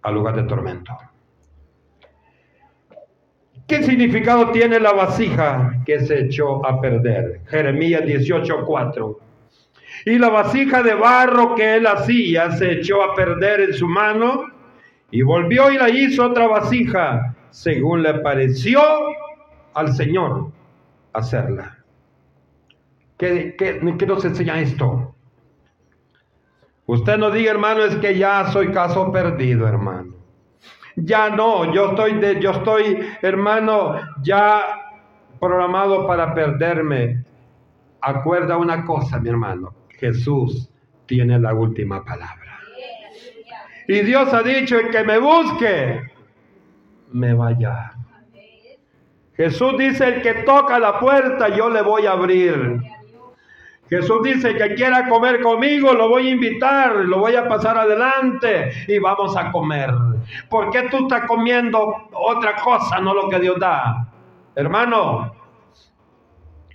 al 0.00 0.14
lugar 0.14 0.36
de 0.36 0.44
tormento. 0.44 0.96
¿Qué 3.66 3.82
significado 3.82 4.50
tiene 4.50 4.80
la 4.80 4.92
vasija 4.92 5.82
que 5.84 6.00
se 6.00 6.20
echó 6.20 6.64
a 6.64 6.80
perder? 6.80 7.42
Jeremías 7.48 8.04
18:4. 8.06 9.18
Y 10.06 10.18
la 10.18 10.30
vasija 10.30 10.82
de 10.82 10.94
barro 10.94 11.54
que 11.54 11.76
él 11.76 11.86
hacía 11.86 12.52
se 12.52 12.72
echó 12.72 13.02
a 13.02 13.14
perder 13.14 13.60
en 13.60 13.74
su 13.74 13.86
mano 13.86 14.53
y 15.10 15.22
volvió 15.22 15.70
y 15.70 15.78
la 15.78 15.90
hizo 15.90 16.26
otra 16.26 16.46
vasija 16.46 17.34
según 17.50 18.02
le 18.02 18.14
pareció 18.14 18.80
al 19.74 19.92
Señor 19.94 20.50
hacerla. 21.12 21.78
¿Qué, 23.16 23.54
qué, 23.56 23.80
nos 24.06 24.24
enseña 24.24 24.60
esto? 24.60 25.14
Usted 26.86 27.16
no 27.16 27.30
diga, 27.30 27.52
hermano, 27.52 27.84
es 27.84 27.96
que 27.96 28.18
ya 28.18 28.50
soy 28.50 28.72
caso 28.72 29.10
perdido, 29.12 29.66
hermano. 29.66 30.14
Ya 30.96 31.30
no, 31.30 31.72
yo 31.72 31.90
estoy, 31.90 32.18
de, 32.18 32.40
yo 32.40 32.50
estoy, 32.50 32.98
hermano, 33.22 33.94
ya 34.22 34.62
programado 35.40 36.06
para 36.06 36.34
perderme. 36.34 37.24
Acuerda 38.00 38.56
una 38.56 38.84
cosa, 38.84 39.18
mi 39.18 39.30
hermano, 39.30 39.74
Jesús 39.88 40.70
tiene 41.06 41.38
la 41.38 41.54
última 41.54 42.04
palabra. 42.04 42.43
Y 43.86 44.00
Dios 44.00 44.32
ha 44.32 44.42
dicho, 44.42 44.78
el 44.78 44.90
que 44.90 45.04
me 45.04 45.18
busque, 45.18 46.02
me 47.12 47.34
vaya. 47.34 47.92
Jesús 49.36 49.76
dice, 49.78 50.06
el 50.06 50.22
que 50.22 50.34
toca 50.44 50.78
la 50.78 50.98
puerta, 50.98 51.48
yo 51.48 51.68
le 51.68 51.82
voy 51.82 52.06
a 52.06 52.12
abrir. 52.12 52.80
Jesús 53.88 54.22
dice 54.22 54.54
que 54.54 54.74
quiera 54.74 55.08
comer 55.08 55.42
conmigo, 55.42 55.92
lo 55.92 56.08
voy 56.08 56.28
a 56.28 56.30
invitar, 56.30 56.96
lo 56.96 57.18
voy 57.18 57.34
a 57.36 57.46
pasar 57.46 57.76
adelante 57.76 58.72
y 58.88 58.98
vamos 58.98 59.36
a 59.36 59.52
comer. 59.52 59.90
¿Por 60.48 60.70
qué 60.70 60.88
tú 60.90 61.02
estás 61.02 61.26
comiendo 61.26 62.08
otra 62.12 62.56
cosa, 62.56 62.98
no 63.00 63.12
lo 63.12 63.28
que 63.28 63.40
Dios 63.40 63.58
da? 63.60 64.08
Hermano, 64.54 65.34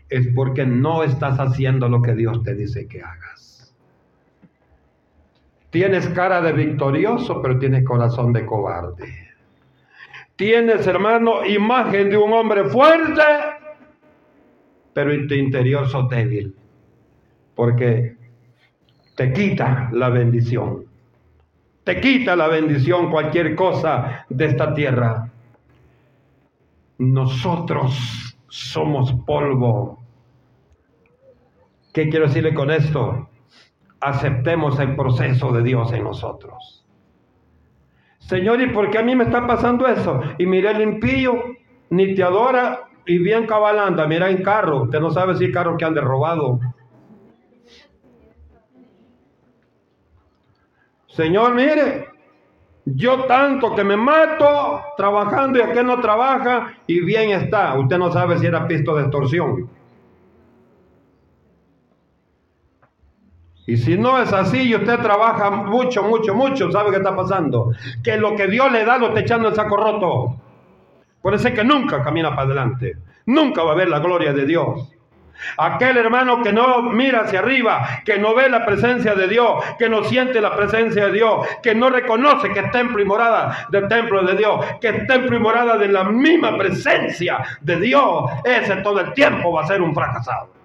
es 0.08 0.28
porque 0.36 0.66
no 0.66 1.04
estás 1.04 1.40
haciendo 1.40 1.90
lo 1.90 2.02
que 2.02 2.14
Dios 2.14 2.44
te 2.44 2.54
dice 2.54 2.88
que 2.88 3.02
hagas. 3.02 3.49
Tienes 5.70 6.10
cara 6.10 6.42
de 6.42 6.52
victorioso, 6.52 7.42
pero 7.42 7.60
tienes 7.60 7.86
corazón 7.86 8.34
de 8.34 8.46
cobarde. 8.46 9.30
Tienes, 10.36 10.88
hermano, 10.88 11.46
imagen 11.46 12.10
de 12.10 12.18
un 12.18 12.34
hombre 12.34 12.64
fuerte, 12.66 13.22
pero 14.94 15.14
en 15.14 15.28
tu 15.28 15.34
interior 15.34 15.88
sos 15.88 16.10
débil, 16.10 16.56
porque 17.56 18.16
te 19.16 19.34
quita 19.34 19.90
la 19.92 20.10
bendición. 20.10 20.86
Te 21.84 22.00
quita 22.00 22.36
la 22.36 22.48
bendición 22.48 23.12
cualquier 23.12 23.56
cosa 23.56 24.26
de 24.30 24.46
esta 24.46 24.74
tierra. 24.74 25.30
Nosotros 27.00 28.38
somos 28.48 29.14
polvo. 29.26 30.00
¿Qué 31.94 32.10
quiero 32.10 32.28
decirle 32.28 32.54
con 32.54 32.72
esto? 32.72 33.30
Aceptemos 34.02 34.80
el 34.80 34.96
proceso 34.96 35.52
de 35.52 35.64
Dios 35.64 35.92
en 35.92 36.04
nosotros. 36.04 36.86
Señor, 38.20 38.62
¿y 38.62 38.68
por 38.68 38.92
qué 38.92 39.00
a 39.00 39.04
mí 39.04 39.16
me 39.16 39.24
está 39.24 39.48
pasando 39.48 39.88
eso? 39.88 40.22
Y 40.38 40.46
mire 40.46 40.72
el 40.72 40.82
impío, 40.82 41.34
ni 41.90 42.14
te 42.14 42.24
adora 42.24 42.90
y 43.06 43.18
bien 43.18 43.48
cabalanda, 43.48 44.06
mira 44.06 44.30
en 44.30 44.44
carro. 44.44 44.84
Usted 44.84 45.00
no 45.00 45.10
sabe 45.10 45.36
si 45.36 45.52
carro 45.52 45.76
que 45.78 45.86
ande 45.86 46.02
robado. 46.02 46.60
Señor, 51.08 51.56
mire, 51.56 52.08
yo 52.86 53.26
tanto 53.26 53.76
que 53.76 53.84
me 53.84 53.98
mato 53.98 54.82
trabajando 54.96 55.60
y 55.60 55.62
aquel 55.62 55.88
no 55.88 56.00
trabaja 56.00 56.74
y 56.88 57.02
bien 57.02 57.32
está. 57.32 57.78
Usted 57.78 57.98
no 57.98 58.12
sabe 58.12 58.38
si 58.38 58.46
era 58.46 58.68
pisto 58.68 58.96
de 58.96 59.02
extorsión. 59.02 59.70
Y 63.70 63.78
si 63.78 64.00
no 64.00 64.20
es 64.20 64.34
así 64.34 64.64
y 64.64 64.74
usted 64.74 64.98
trabaja 65.00 65.52
mucho, 65.52 66.02
mucho, 66.02 66.34
mucho, 66.34 66.72
¿sabe 66.72 66.90
qué 66.90 66.98
está 66.98 67.16
pasando? 67.16 67.72
Que 68.04 68.18
lo 68.18 68.36
que 68.36 68.48
Dios 68.48 68.72
le 68.72 68.84
da 68.84 68.98
lo 68.98 69.10
está 69.10 69.20
echando 69.20 69.50
en 69.50 69.56
saco 69.56 69.78
roto. 69.78 70.36
Por 71.22 71.36
eso 71.36 71.50
es 71.50 71.54
que 71.54 71.64
nunca 71.64 72.02
camina 72.02 72.32
para 72.32 72.48
adelante. 72.48 72.98
Nunca 73.28 73.62
va 73.62 73.74
a 73.74 73.76
ver 73.76 73.88
la 73.88 74.00
gloria 74.00 74.34
de 74.34 74.48
Dios. 74.48 74.92
Aquel 75.60 75.98
hermano 75.98 76.42
que 76.42 76.52
no 76.52 76.82
mira 76.82 77.22
hacia 77.22 77.40
arriba, 77.40 78.02
que 78.04 78.18
no 78.18 78.34
ve 78.34 78.50
la 78.50 78.66
presencia 78.66 79.14
de 79.14 79.28
Dios, 79.28 79.64
que 79.78 79.88
no 79.88 80.04
siente 80.04 80.42
la 80.42 80.56
presencia 80.56 81.06
de 81.06 81.12
Dios, 81.12 81.48
que 81.62 81.76
no 81.76 81.92
reconoce 81.92 82.52
que 82.52 82.62
está 82.62 82.80
en 82.80 82.92
primorada 82.92 83.68
del 83.70 83.88
templo 83.88 84.24
de 84.24 84.36
Dios, 84.36 84.66
que 84.82 84.90
está 84.90 85.14
en 85.14 85.28
primorada 85.28 85.78
de 85.78 85.90
la 85.90 86.06
misma 86.06 86.58
presencia 86.58 87.46
de 87.62 87.80
Dios, 87.80 88.32
ese 88.44 88.78
todo 88.78 89.00
el 89.00 89.14
tiempo 89.14 89.54
va 89.54 89.62
a 89.62 89.68
ser 89.68 89.80
un 89.80 89.94
fracasado 89.94 90.59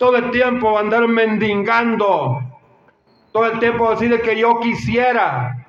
todo 0.00 0.16
el 0.16 0.30
tiempo 0.30 0.78
andar 0.78 1.06
mendigando, 1.08 2.40
todo 3.32 3.44
el 3.44 3.58
tiempo 3.58 3.90
decir 3.90 4.18
que 4.22 4.40
yo 4.40 4.58
quisiera. 4.58 5.66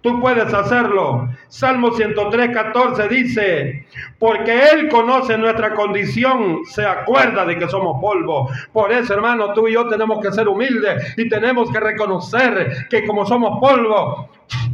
Tú 0.00 0.20
puedes 0.20 0.52
hacerlo. 0.52 1.28
Salmo 1.46 1.92
103, 1.92 2.50
14 2.52 3.08
dice, 3.08 3.86
porque 4.18 4.70
Él 4.70 4.88
conoce 4.88 5.38
nuestra 5.38 5.72
condición, 5.72 6.64
se 6.64 6.84
acuerda 6.84 7.44
de 7.44 7.56
que 7.56 7.68
somos 7.68 8.00
polvo. 8.00 8.50
Por 8.72 8.90
eso, 8.90 9.14
hermano, 9.14 9.52
tú 9.52 9.68
y 9.68 9.74
yo 9.74 9.86
tenemos 9.86 10.18
que 10.20 10.32
ser 10.32 10.48
humildes 10.48 11.16
y 11.16 11.28
tenemos 11.28 11.70
que 11.70 11.78
reconocer 11.78 12.88
que 12.90 13.06
como 13.06 13.24
somos 13.24 13.60
polvo, 13.60 14.30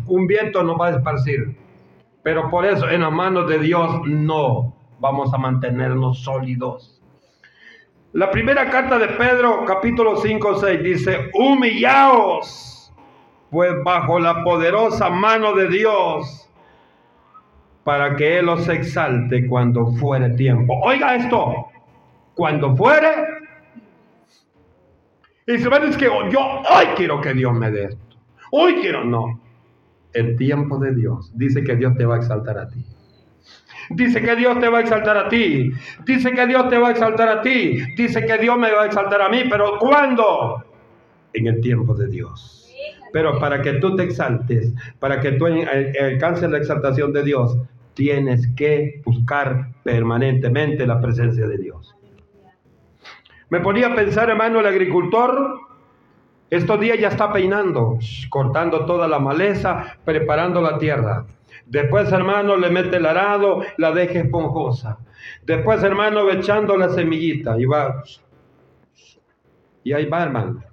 un 0.07 0.27
viento 0.27 0.63
nos 0.63 0.81
va 0.81 0.87
a 0.87 0.97
esparcir. 0.97 1.55
Pero 2.23 2.49
por 2.49 2.65
eso, 2.65 2.89
en 2.89 3.03
las 3.03 3.13
manos 3.13 3.47
de 3.47 3.59
Dios, 3.59 4.07
no 4.07 4.75
vamos 4.99 5.35
a 5.35 5.37
mantenernos 5.37 6.21
sólidos. 6.21 7.00
La 8.13 8.29
primera 8.29 8.69
carta 8.69 8.99
de 8.99 9.07
Pedro, 9.07 9.65
capítulo 9.65 10.17
5, 10.17 10.57
6, 10.57 10.83
dice, 10.83 11.31
humillaos, 11.33 12.93
pues 13.51 13.73
bajo 13.85 14.19
la 14.19 14.43
poderosa 14.43 15.09
mano 15.11 15.55
de 15.55 15.69
Dios, 15.69 16.51
para 17.85 18.17
que 18.17 18.41
Él 18.41 18.49
os 18.49 18.69
exalte 18.69 19.47
cuando 19.47 19.93
fuere 19.93 20.31
tiempo. 20.31 20.81
Oiga 20.83 21.15
esto, 21.15 21.69
cuando 22.35 22.75
fuere. 22.75 23.11
Y 25.47 25.59
se 25.59 25.69
va 25.69 25.77
a 25.77 25.81
decir 25.81 25.97
que 25.97 26.33
yo 26.33 26.41
hoy 26.41 26.87
quiero 26.97 27.21
que 27.21 27.33
Dios 27.33 27.53
me 27.55 27.71
dé 27.71 27.85
esto. 27.85 28.17
Hoy 28.51 28.75
quiero, 28.81 29.05
no. 29.05 29.41
El 30.13 30.37
tiempo 30.37 30.79
de 30.79 30.97
Dios 30.97 31.31
dice 31.37 31.63
que 31.63 31.77
Dios 31.77 31.97
te 31.97 32.05
va 32.05 32.17
a 32.17 32.19
exaltar 32.19 32.59
a 32.59 32.69
ti. 32.69 32.85
Dice 33.91 34.23
que 34.23 34.37
Dios 34.37 34.61
te 34.61 34.69
va 34.69 34.79
a 34.79 34.81
exaltar 34.83 35.17
a 35.17 35.29
ti. 35.29 35.73
Dice 36.05 36.33
que 36.33 36.47
Dios 36.47 36.69
te 36.69 36.79
va 36.79 36.89
a 36.89 36.91
exaltar 36.93 37.29
a 37.29 37.43
ti. 37.43 37.83
Dice 37.97 38.25
que 38.25 38.39
Dios 38.39 38.57
me 38.57 38.71
va 38.73 38.85
a 38.85 38.87
exaltar 38.87 39.21
a 39.21 39.29
mí. 39.29 39.43
Pero 39.51 39.79
¿cuándo? 39.79 40.65
En 41.33 41.49
el 41.49 41.61
tiempo 41.61 41.95
de 41.95 42.09
Dios. 42.09 42.73
Pero 43.13 43.39
para 43.41 43.61
que 43.61 43.75
tú 43.75 43.97
te 43.97 44.05
exaltes, 44.05 44.73
para 45.01 45.21
que 45.21 45.33
tú 45.33 45.47
alcances 45.47 46.49
la 46.49 46.59
exaltación 46.59 47.13
de 47.13 47.25
Dios, 47.25 47.59
tienes 47.95 48.49
que 48.55 49.03
buscar 49.05 49.71
permanentemente 49.83 50.87
la 50.87 51.01
presencia 51.01 51.47
de 51.49 51.59
Dios. 51.59 51.95
Me 53.49 53.59
ponía 53.59 53.89
a 53.89 53.95
pensar, 53.97 54.31
hermano, 54.31 54.61
el 54.61 54.67
agricultor, 54.67 55.59
estos 56.51 56.81
días 56.81 56.99
ya 57.01 57.09
está 57.09 57.33
peinando, 57.33 57.99
cortando 58.29 58.87
toda 58.87 59.09
la 59.09 59.19
maleza, 59.19 59.97
preparando 60.05 60.63
la 60.63 60.79
tierra. 60.79 61.27
Después, 61.71 62.11
hermano, 62.11 62.57
le 62.57 62.69
mete 62.69 62.97
el 62.97 63.07
arado, 63.07 63.63
la 63.77 63.93
deja 63.93 64.19
esponjosa. 64.19 64.99
Después, 65.45 65.81
hermano, 65.85 66.29
echando 66.29 66.77
la 66.77 66.89
semillita 66.89 67.55
y 67.59 67.65
va. 67.65 68.03
Y 69.85 69.93
ahí 69.93 70.07
va, 70.07 70.25
hermano. 70.25 70.65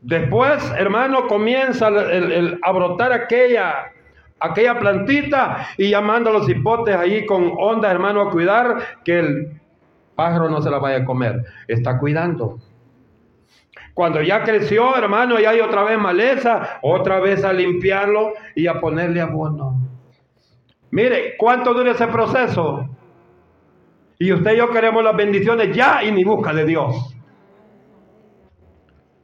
Después, 0.00 0.68
hermano, 0.76 1.28
comienza 1.28 1.86
a 1.86 2.72
brotar 2.72 3.12
aquella, 3.12 3.92
aquella 4.40 4.80
plantita 4.80 5.68
y 5.78 5.90
llamando 5.90 6.30
a 6.30 6.32
los 6.32 6.48
hipotes 6.48 6.96
ahí 6.96 7.24
con 7.24 7.52
onda, 7.56 7.88
hermano, 7.88 8.22
a 8.22 8.30
cuidar 8.30 8.78
que 9.04 9.20
el 9.20 9.60
pájaro 10.16 10.50
no 10.50 10.60
se 10.60 10.70
la 10.70 10.78
vaya 10.78 10.98
a 10.98 11.04
comer. 11.04 11.44
Está 11.68 11.98
cuidando. 11.98 12.58
Cuando 13.94 14.20
ya 14.22 14.42
creció, 14.42 14.96
hermano, 14.96 15.38
y 15.38 15.44
hay 15.44 15.60
otra 15.60 15.84
vez 15.84 15.98
maleza, 15.98 16.80
otra 16.82 17.20
vez 17.20 17.44
a 17.44 17.52
limpiarlo 17.52 18.32
y 18.56 18.66
a 18.66 18.80
ponerle 18.80 19.20
abono. 19.20 19.89
Mire, 20.90 21.36
¿cuánto 21.36 21.72
dura 21.72 21.92
ese 21.92 22.06
proceso? 22.08 22.88
Y 24.18 24.32
usted 24.32 24.54
y 24.54 24.56
yo 24.58 24.70
queremos 24.70 25.02
las 25.02 25.16
bendiciones 25.16 25.74
ya 25.74 26.02
y 26.02 26.12
ni 26.12 26.24
busca 26.24 26.52
de 26.52 26.64
Dios. 26.64 27.16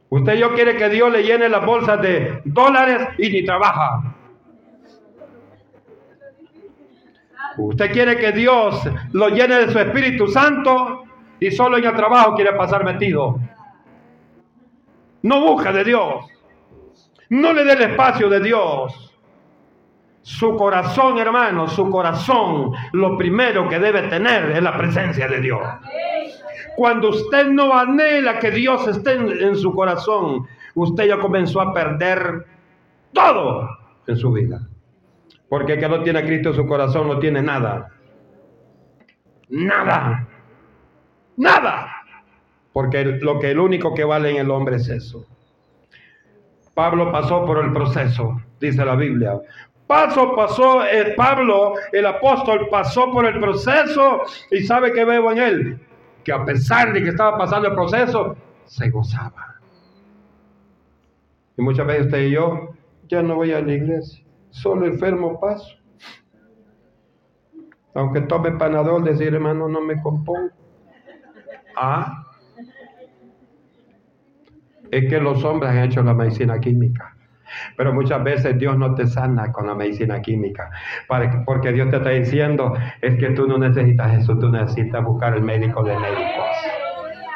Usted 0.09 0.35
y 0.35 0.39
yo 0.39 0.53
quiere 0.53 0.77
que 0.77 0.89
Dios 0.89 1.11
le 1.11 1.23
llene 1.23 1.49
las 1.49 1.65
bolsas 1.65 2.01
de 2.01 2.41
dólares 2.45 3.09
y 3.17 3.29
ni 3.29 3.45
trabaja. 3.45 4.15
Usted 7.57 7.91
quiere 7.91 8.17
que 8.17 8.31
Dios 8.31 8.81
lo 9.11 9.29
llene 9.29 9.65
de 9.65 9.71
su 9.71 9.79
Espíritu 9.79 10.27
Santo 10.27 11.03
y 11.39 11.51
solo 11.51 11.77
en 11.77 11.85
el 11.85 11.95
trabajo 11.95 12.35
quiere 12.35 12.53
pasar 12.53 12.83
metido. 12.83 13.39
No 15.23 15.41
busca 15.41 15.73
de 15.73 15.83
Dios. 15.83 16.25
No 17.29 17.51
le 17.53 17.65
dé 17.65 17.73
el 17.73 17.81
espacio 17.81 18.29
de 18.29 18.39
Dios. 18.39 19.06
Su 20.27 20.57
corazón, 20.57 21.17
hermano, 21.19 21.69
su 21.69 21.89
corazón, 21.89 22.73
lo 22.91 23.17
primero 23.17 23.69
que 23.69 23.79
debe 23.79 24.09
tener 24.09 24.51
es 24.51 24.61
la 24.61 24.77
presencia 24.77 25.25
de 25.25 25.39
Dios. 25.39 25.61
Cuando 26.75 27.11
usted 27.11 27.47
no 27.47 27.73
anhela 27.73 28.37
que 28.37 28.51
Dios 28.51 28.85
esté 28.89 29.13
en, 29.13 29.55
su 29.55 29.73
corazón, 29.73 30.45
usted 30.75 31.05
ya 31.05 31.17
comenzó 31.17 31.61
a 31.61 31.73
perder 31.73 32.45
todo 33.13 33.69
en 34.05 34.17
su 34.17 34.33
vida. 34.33 34.67
Porque 35.47 35.73
el 35.75 35.79
que 35.79 35.87
no 35.87 36.03
tiene 36.03 36.25
Cristo 36.25 36.49
en 36.49 36.55
su 36.55 36.67
corazón 36.67 37.07
no 37.07 37.19
tiene 37.19 37.41
nada. 37.41 37.87
Nada. 39.47 40.27
Nada. 41.37 41.87
Porque 42.73 43.05
lo 43.05 43.39
que 43.39 43.51
el 43.51 43.59
único 43.59 43.95
que 43.95 44.03
vale 44.03 44.31
en 44.31 44.35
el 44.35 44.51
hombre 44.51 44.75
es 44.75 44.89
eso. 44.89 45.25
Pablo 46.73 47.13
pasó 47.13 47.45
por 47.45 47.63
el 47.63 47.71
proceso, 47.71 48.41
dice 48.59 48.83
la 48.83 48.97
Biblia. 48.97 49.39
Paso 49.87 50.35
pasó 50.35 50.83
el 50.83 51.15
Pablo, 51.15 51.75
el 51.93 52.05
apóstol, 52.05 52.67
pasó 52.69 53.09
por 53.09 53.25
el 53.25 53.39
proceso 53.39 54.21
y 54.51 54.61
sabe 54.63 54.91
que 54.91 55.05
veo 55.05 55.31
en 55.31 55.37
él, 55.37 55.79
que 56.25 56.33
a 56.33 56.43
pesar 56.43 56.91
de 56.91 57.01
que 57.01 57.09
estaba 57.09 57.37
pasando 57.37 57.69
el 57.69 57.73
proceso, 57.73 58.35
se 58.65 58.89
gozaba. 58.89 59.55
Y 61.57 61.61
muchas 61.61 61.87
veces 61.87 62.05
usted 62.07 62.27
y 62.27 62.31
yo, 62.31 62.73
ya 63.07 63.23
no 63.23 63.35
voy 63.35 63.53
a 63.53 63.61
la 63.61 63.73
iglesia, 63.73 64.25
solo 64.49 64.85
enfermo 64.85 65.39
paso. 65.39 65.77
Aunque 67.93 68.21
tome 68.21 68.51
panadol, 68.51 69.05
decir 69.05 69.33
hermano, 69.33 69.69
no 69.69 69.81
me 69.81 69.99
compongo. 70.01 70.51
Ah, 71.75 72.25
es 74.91 75.09
que 75.09 75.19
los 75.19 75.43
hombres 75.43 75.71
han 75.71 75.85
hecho 75.85 76.03
la 76.03 76.13
medicina 76.13 76.59
química. 76.59 77.16
Pero 77.75 77.93
muchas 77.93 78.23
veces 78.23 78.57
Dios 78.57 78.77
no 78.77 78.93
te 78.95 79.07
sana 79.07 79.51
con 79.51 79.67
la 79.67 79.75
medicina 79.75 80.21
química, 80.21 80.69
porque 81.45 81.71
Dios 81.71 81.89
te 81.89 81.97
está 81.97 82.09
diciendo, 82.09 82.73
es 83.01 83.15
que 83.17 83.31
tú 83.31 83.47
no 83.47 83.57
necesitas 83.57 84.13
eso, 84.15 84.37
tú 84.37 84.49
necesitas 84.49 85.03
buscar 85.03 85.35
el 85.35 85.41
médico 85.41 85.83
de 85.83 85.97
médicos. 85.97 86.45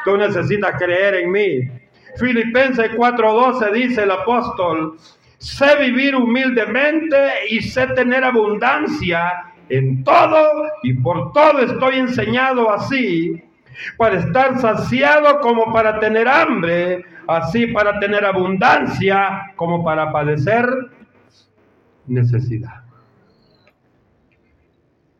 Tú 0.04 0.16
necesitas 0.16 0.76
creer 0.78 1.14
en 1.14 1.30
mí. 1.30 1.70
Filipenses 2.16 2.90
4:12 2.96 3.72
dice 3.72 4.02
el 4.02 4.10
apóstol, 4.10 4.96
sé 5.38 5.76
vivir 5.76 6.14
humildemente 6.14 7.16
y 7.50 7.60
sé 7.62 7.86
tener 7.88 8.24
abundancia 8.24 9.52
en 9.68 10.04
todo 10.04 10.70
y 10.82 10.94
por 10.94 11.32
todo 11.32 11.60
estoy 11.60 11.98
enseñado 11.98 12.70
así, 12.70 13.42
para 13.96 14.18
estar 14.18 14.58
saciado 14.60 15.40
como 15.40 15.72
para 15.72 15.98
tener 16.00 16.28
hambre, 16.28 17.04
así 17.26 17.66
para 17.68 17.98
tener 18.00 18.24
abundancia 18.24 19.52
como 19.56 19.84
para 19.84 20.12
padecer 20.12 20.66
necesidad. 22.06 22.82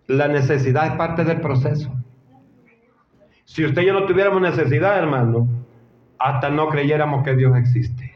La 0.06 0.28
necesidad 0.28 0.86
es 0.86 0.92
parte 0.92 1.24
del 1.24 1.40
proceso. 1.40 1.92
Si 3.44 3.64
usted 3.64 3.82
y 3.82 3.86
yo 3.86 3.92
no 3.92 4.06
tuviéramos 4.06 4.40
necesidad, 4.40 4.98
hermano, 4.98 5.48
hasta 6.18 6.50
no 6.50 6.68
creyéramos 6.68 7.24
que 7.24 7.34
Dios 7.34 7.56
existe. 7.56 8.14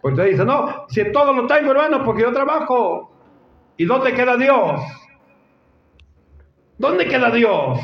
Porque 0.00 0.20
usted 0.20 0.30
dice, 0.32 0.44
no, 0.44 0.86
si 0.88 1.10
todo 1.12 1.32
lo 1.32 1.46
tengo, 1.46 1.70
hermano, 1.70 2.04
porque 2.04 2.22
yo 2.22 2.32
trabajo. 2.32 3.10
¿Y 3.76 3.86
dónde 3.86 4.12
queda 4.12 4.36
Dios? 4.36 4.80
¿Dónde 6.78 7.06
queda 7.06 7.30
Dios? 7.30 7.80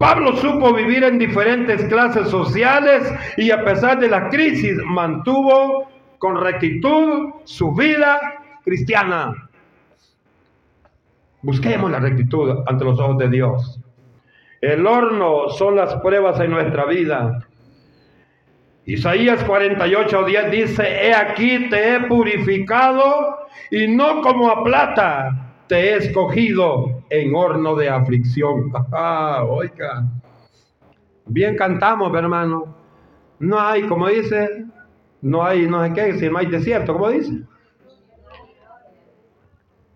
Pablo 0.00 0.34
supo 0.38 0.72
vivir 0.72 1.04
en 1.04 1.18
diferentes 1.18 1.84
clases 1.84 2.28
sociales 2.28 3.02
y 3.36 3.50
a 3.50 3.62
pesar 3.62 4.00
de 4.00 4.08
la 4.08 4.30
crisis 4.30 4.78
mantuvo 4.82 5.90
con 6.16 6.40
rectitud 6.40 7.34
su 7.44 7.74
vida 7.74 8.18
cristiana. 8.64 9.50
Busquemos 11.42 11.90
la 11.90 12.00
rectitud 12.00 12.62
ante 12.66 12.82
los 12.82 12.98
ojos 12.98 13.18
de 13.18 13.28
Dios. 13.28 13.78
El 14.62 14.86
horno 14.86 15.50
son 15.50 15.76
las 15.76 15.94
pruebas 15.96 16.40
en 16.40 16.52
nuestra 16.52 16.86
vida. 16.86 17.46
Isaías 18.86 19.44
48, 19.44 20.24
10 20.24 20.50
dice, 20.50 21.08
he 21.08 21.14
aquí 21.14 21.68
te 21.68 21.96
he 21.96 22.00
purificado 22.00 23.40
y 23.70 23.86
no 23.86 24.22
como 24.22 24.50
a 24.50 24.64
plata 24.64 25.52
te 25.66 25.90
he 25.90 25.96
escogido 25.96 26.99
en 27.10 27.34
horno 27.34 27.74
de 27.76 27.88
aflicción. 27.88 28.72
Ah, 28.92 29.44
oiga, 29.46 30.04
bien 31.26 31.56
cantamos, 31.56 32.14
hermano. 32.14 32.76
No 33.38 33.58
hay, 33.58 33.86
como 33.86 34.08
dice, 34.08 34.66
no 35.22 35.44
hay, 35.44 35.66
no 35.66 35.84
sé 35.84 35.92
qué, 35.92 36.18
si 36.18 36.28
no 36.28 36.38
hay 36.38 36.46
desierto, 36.46 36.92
como 36.92 37.08
dice. 37.08 37.42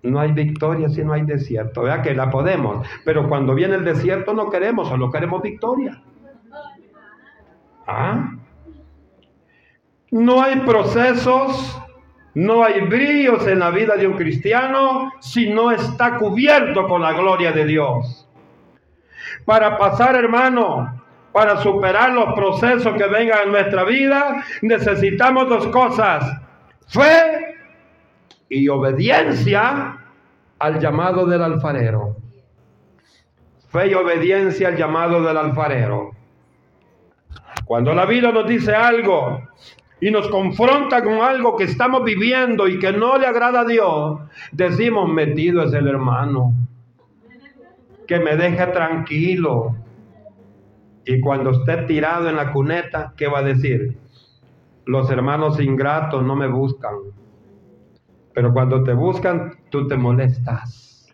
No 0.03 0.21
hay 0.21 0.33
victoria 0.33 0.89
si 0.91 1.03
no 1.03 1.15
hay 1.15 1.23
desierto. 1.23 1.83
Vea 1.83 2.03
que 2.03 2.15
la 2.15 2.31
podemos. 2.31 2.87
Pero 3.05 3.27
cuando 3.29 3.55
viene 3.55 3.77
el 3.77 3.85
desierto 3.85 4.35
no 4.35 4.51
queremos, 4.51 4.89
solo 4.89 5.11
queremos 5.11 5.41
victoria. 5.41 6.03
¿Ah? 7.87 8.33
No 10.11 10.43
hay 10.43 10.61
procesos, 10.61 11.81
no 12.35 12.65
hay 12.65 12.81
brillos 12.81 13.47
en 13.47 13.61
la 13.61 13.71
vida 13.71 13.97
de 13.97 14.07
un 14.07 14.15
cristiano 14.15 15.13
si 15.21 15.51
no 15.51 15.71
está 15.71 16.17
cubierto 16.17 16.89
con 16.89 17.01
la 17.03 17.13
gloria 17.13 17.53
de 17.53 17.65
Dios. 17.65 18.29
Para 19.45 19.79
pasar, 19.79 20.17
hermano, 20.17 21.03
para 21.33 21.61
superar 21.63 22.13
los 22.13 22.35
procesos 22.35 22.95
que 22.97 23.07
vengan 23.07 23.41
en 23.45 23.53
nuestra 23.53 23.85
vida, 23.85 24.45
necesitamos 24.63 25.49
dos 25.49 25.69
cosas. 25.69 26.41
Fe 26.89 27.57
y 28.49 28.69
obediencia 28.69 29.99
al 30.59 30.81
llamado 30.81 31.27
del 31.27 31.43
alfarero. 31.43 32.17
Fe 33.69 33.89
y 33.89 33.95
obediencia 33.95 34.69
al 34.69 34.77
llamado 34.77 35.23
del 35.23 35.37
alfarero. 35.37 36.13
Cuando 37.65 37.95
la 37.95 38.05
vida 38.07 38.31
nos 38.31 38.47
dice 38.47 38.75
algo 38.75 39.41
y 40.01 40.11
nos 40.11 40.29
confronta 40.29 41.03
con 41.03 41.15
algo 41.23 41.57
que 41.57 41.65
estamos 41.65 42.05
viviendo 42.05 42.69
y 42.69 42.79
que 42.79 42.93
no 42.93 43.17
le 43.19 43.27
agrada 43.27 43.61
a 43.61 43.65
Dios, 43.65 44.21
decimos, 44.53 45.09
metido 45.09 45.63
es 45.63 45.73
el 45.73 45.89
hermano. 45.89 46.53
Que 48.07 48.19
me 48.19 48.37
deje 48.37 48.67
tranquilo. 48.67 49.77
Y 51.07 51.21
cuando 51.21 51.51
esté 51.51 51.79
tirado 51.85 52.29
en 52.29 52.37
la 52.37 52.53
cuneta, 52.53 53.15
¿qué 53.17 53.29
va 53.29 53.39
a 53.39 53.43
decir? 53.43 53.97
Los 54.85 55.11
hermanos 55.11 55.61
ingratos 55.61 56.23
no 56.23 56.37
me 56.37 56.49
buscan 56.49 56.95
pero 58.35 58.53
cuando 58.53 58.83
te 58.83 58.93
buscan, 58.93 59.57
tú 59.71 59.87
te 59.87 59.97
molestas. 59.97 61.07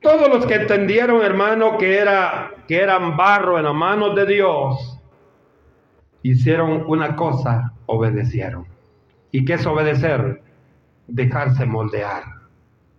Todos 0.00 0.28
los 0.28 0.46
que 0.46 0.54
entendieron, 0.54 1.22
hermano, 1.22 1.78
que, 1.78 1.96
era, 1.96 2.52
que 2.68 2.76
eran 2.76 3.16
barro 3.16 3.58
en 3.58 3.64
las 3.64 3.74
manos 3.74 4.14
de 4.14 4.26
Dios, 4.26 4.95
hicieron 6.30 6.84
una 6.86 7.16
cosa, 7.16 7.72
obedecieron. 7.86 8.66
¿Y 9.30 9.44
qué 9.44 9.54
es 9.54 9.66
obedecer? 9.66 10.42
Dejarse 11.06 11.66
moldear 11.66 12.24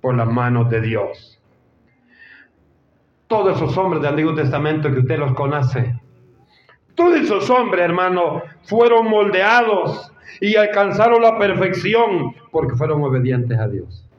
por 0.02 0.16
las 0.16 0.28
manos 0.28 0.70
de 0.70 0.82
Dios. 0.82 1.42
Todos 3.28 3.58
esos 3.58 3.78
hombres 3.78 4.02
del 4.02 4.12
Antiguo 4.12 4.34
Testamento 4.34 4.90
que 4.94 5.00
usted 5.00 5.20
los 5.20 5.34
conoce, 5.34 6.00
todos 6.96 7.16
esos 7.20 7.50
hombres, 7.50 7.84
hermano, 7.84 8.42
fueron 8.64 9.10
moldeados 9.10 10.12
y 10.40 10.56
alcanzaron 10.56 11.22
la 11.22 11.38
perfección 11.38 12.34
porque 12.52 12.76
fueron 12.76 13.04
obedientes 13.04 13.60
a 13.60 13.68
Dios. 13.68 14.10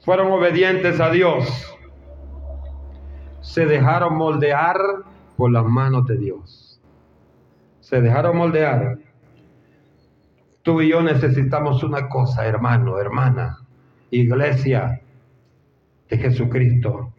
Fueron 0.00 0.32
obedientes 0.32 0.98
a 0.98 1.10
Dios. 1.10 1.76
Se 3.40 3.66
dejaron 3.66 4.16
moldear 4.16 4.78
por 5.36 5.52
las 5.52 5.64
manos 5.64 6.06
de 6.06 6.16
Dios. 6.16 6.69
Se 7.90 8.00
dejaron 8.00 8.36
moldear. 8.36 8.98
Tú 10.62 10.80
y 10.80 10.90
yo 10.90 11.02
necesitamos 11.02 11.82
una 11.82 12.08
cosa, 12.08 12.46
hermano, 12.46 13.00
hermana, 13.00 13.58
iglesia 14.12 15.00
de 16.08 16.16
Jesucristo. 16.16 17.12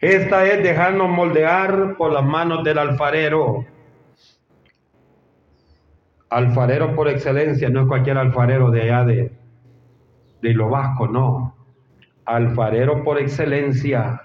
Esta 0.00 0.46
es 0.46 0.62
dejarnos 0.62 1.10
moldear 1.10 1.96
por 1.98 2.10
las 2.10 2.24
manos 2.24 2.64
del 2.64 2.78
alfarero 2.78 3.66
alfarero 6.30 6.94
por 6.94 7.08
excelencia, 7.08 7.68
no 7.68 7.82
es 7.82 7.86
cualquier 7.86 8.16
alfarero 8.16 8.70
de 8.70 8.82
allá 8.82 9.04
de, 9.04 9.32
de 10.40 10.54
lo 10.54 10.70
vasco, 10.70 11.06
no. 11.06 11.54
Alfarero 12.24 13.04
por 13.04 13.18
excelencia. 13.18 14.22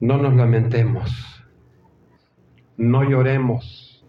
No 0.00 0.16
nos 0.16 0.34
lamentemos, 0.34 1.35
no 2.76 3.02
lloremos, 3.04 4.04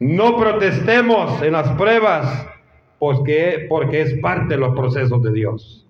no 0.00 0.36
protestemos 0.36 1.40
en 1.42 1.52
las 1.52 1.70
pruebas, 1.76 2.48
porque, 2.98 3.66
porque 3.68 4.02
es 4.02 4.18
parte 4.20 4.54
de 4.54 4.60
los 4.60 4.74
procesos 4.74 5.22
de 5.22 5.32
Dios. 5.32 5.86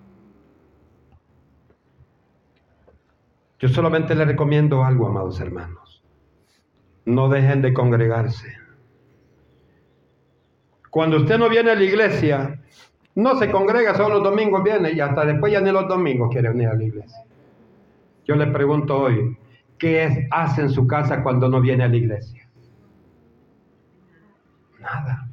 Yo 3.59 3.69
solamente 3.69 4.15
le 4.15 4.25
recomiendo 4.25 4.85
algo, 4.85 5.07
amados 5.07 5.41
hermanos 5.41 5.85
no 7.05 7.29
dejen 7.29 7.63
de 7.63 7.73
congregarse. 7.75 8.57
Cuando 10.91 11.17
usted 11.19 11.39
no 11.39 11.49
viene 11.49 11.71
a 11.71 11.75
la 11.75 11.83
iglesia, 11.83 12.61
no 13.17 13.37
se 13.37 13.51
congrega, 13.51 13.95
solo 13.95 14.17
los 14.17 14.25
domingos 14.25 14.63
viene 14.63 14.93
y 14.93 15.01
hasta 15.01 15.25
después 15.25 15.53
ya 15.53 15.61
ni 15.61 15.71
los 15.71 15.89
domingos 15.89 16.31
quiere 16.31 16.51
venir 16.51 16.69
a 16.69 16.75
la 16.75 16.85
iglesia. 16.85 17.25
Yo 18.27 18.37
le 18.37 18.47
pregunto 18.47 18.99
hoy, 18.99 19.37
¿qué 19.85 20.27
hace 20.31 20.63
en 20.63 20.71
su 20.71 20.87
casa 20.87 21.23
cuando 21.23 21.47
no 21.47 21.61
viene 21.61 21.85
a 21.85 21.89
la 21.89 21.97
iglesia? 21.97 22.49
Nada. 24.81 25.29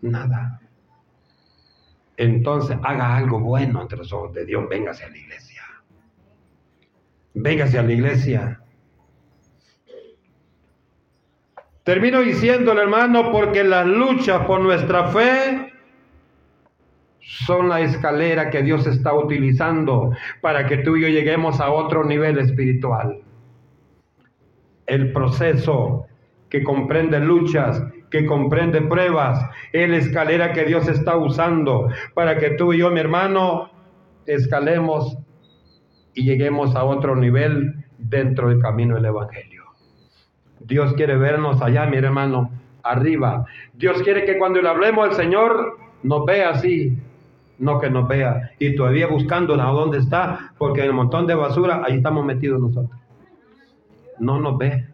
Nada. 0.00 0.60
Entonces 2.16 2.76
haga 2.82 3.16
algo 3.16 3.38
bueno 3.38 3.80
entre 3.80 3.98
los 3.98 4.12
ojos 4.12 4.34
de 4.34 4.44
Dios, 4.44 4.68
véngase 4.68 5.04
a 5.04 5.08
la 5.08 5.16
iglesia. 5.16 5.62
Véngase 7.34 7.78
a 7.78 7.82
la 7.84 7.92
iglesia. 7.92 8.60
Termino 11.84 12.22
diciéndole, 12.22 12.82
hermano, 12.82 13.30
porque 13.30 13.62
las 13.62 13.86
luchas 13.86 14.44
por 14.46 14.60
nuestra 14.60 15.12
fe 15.12 15.72
son 17.26 17.68
la 17.68 17.80
escalera 17.80 18.50
que 18.50 18.62
Dios 18.62 18.86
está 18.86 19.12
utilizando 19.12 20.12
para 20.40 20.66
que 20.66 20.78
tú 20.78 20.96
y 20.96 21.02
yo 21.02 21.08
lleguemos 21.08 21.60
a 21.60 21.70
otro 21.70 22.04
nivel 22.04 22.38
espiritual. 22.38 23.20
El 24.86 25.12
proceso 25.12 26.06
que 26.48 26.62
comprende 26.62 27.18
luchas, 27.18 27.82
que 28.10 28.24
comprende 28.26 28.80
pruebas, 28.82 29.44
es 29.72 29.90
la 29.90 29.96
escalera 29.96 30.52
que 30.52 30.64
Dios 30.64 30.86
está 30.86 31.16
usando 31.16 31.88
para 32.14 32.38
que 32.38 32.50
tú 32.50 32.72
y 32.72 32.78
yo, 32.78 32.90
mi 32.90 33.00
hermano, 33.00 33.70
escalemos 34.26 35.18
y 36.14 36.24
lleguemos 36.24 36.76
a 36.76 36.84
otro 36.84 37.16
nivel 37.16 37.84
dentro 37.98 38.50
del 38.50 38.60
camino 38.60 38.94
del 38.94 39.06
Evangelio. 39.06 39.64
Dios 40.60 40.92
quiere 40.94 41.16
vernos 41.16 41.60
allá, 41.60 41.86
mi 41.86 41.96
hermano, 41.96 42.50
arriba. 42.84 43.44
Dios 43.74 44.00
quiere 44.02 44.24
que 44.24 44.38
cuando 44.38 44.62
le 44.62 44.68
hablemos 44.68 45.08
al 45.08 45.14
Señor 45.14 45.78
nos 46.04 46.24
vea 46.24 46.50
así, 46.50 46.96
no 47.58 47.80
que 47.80 47.90
nos 47.90 48.08
vea. 48.08 48.50
Y 48.58 48.74
todavía 48.74 49.06
buscando 49.06 49.54
a 49.54 49.70
dónde 49.70 49.98
está, 49.98 50.52
porque 50.58 50.80
en 50.80 50.86
el 50.86 50.92
montón 50.92 51.26
de 51.26 51.34
basura 51.34 51.82
ahí 51.84 51.96
estamos 51.96 52.24
metidos 52.24 52.60
nosotros. 52.60 53.00
No 54.18 54.40
nos 54.40 54.58
ve. 54.58 54.86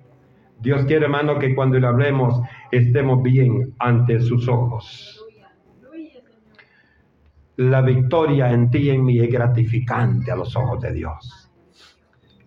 Dios 0.60 0.84
quiere, 0.84 1.06
hermano, 1.06 1.38
que 1.38 1.54
cuando 1.54 1.78
le 1.78 1.86
hablemos 1.86 2.40
estemos 2.70 3.22
bien 3.22 3.74
ante 3.78 4.20
sus 4.20 4.46
ojos. 4.48 5.24
La 7.56 7.82
victoria 7.82 8.50
en 8.50 8.70
ti 8.70 8.78
y 8.78 8.90
en 8.90 9.04
mí 9.04 9.18
es 9.18 9.30
gratificante 9.30 10.30
a 10.30 10.36
los 10.36 10.54
ojos 10.56 10.80
de 10.80 10.92
Dios. 10.92 11.50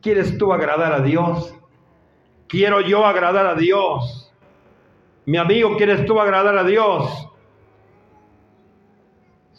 ¿Quieres 0.01 0.38
tú 0.38 0.53
agradar 0.53 0.93
a 0.93 1.01
Dios? 1.01 1.55
Quiero 2.47 2.82
yo 2.82 3.05
agradar 3.05 3.45
a 3.47 3.55
Dios. 3.55 4.32
Mi 5.26 5.38
amigo, 5.38 5.76
¿quieres 5.78 6.05
tú 6.05 6.20
agradar 6.20 6.57
a 6.57 6.63
Dios? 6.63 7.30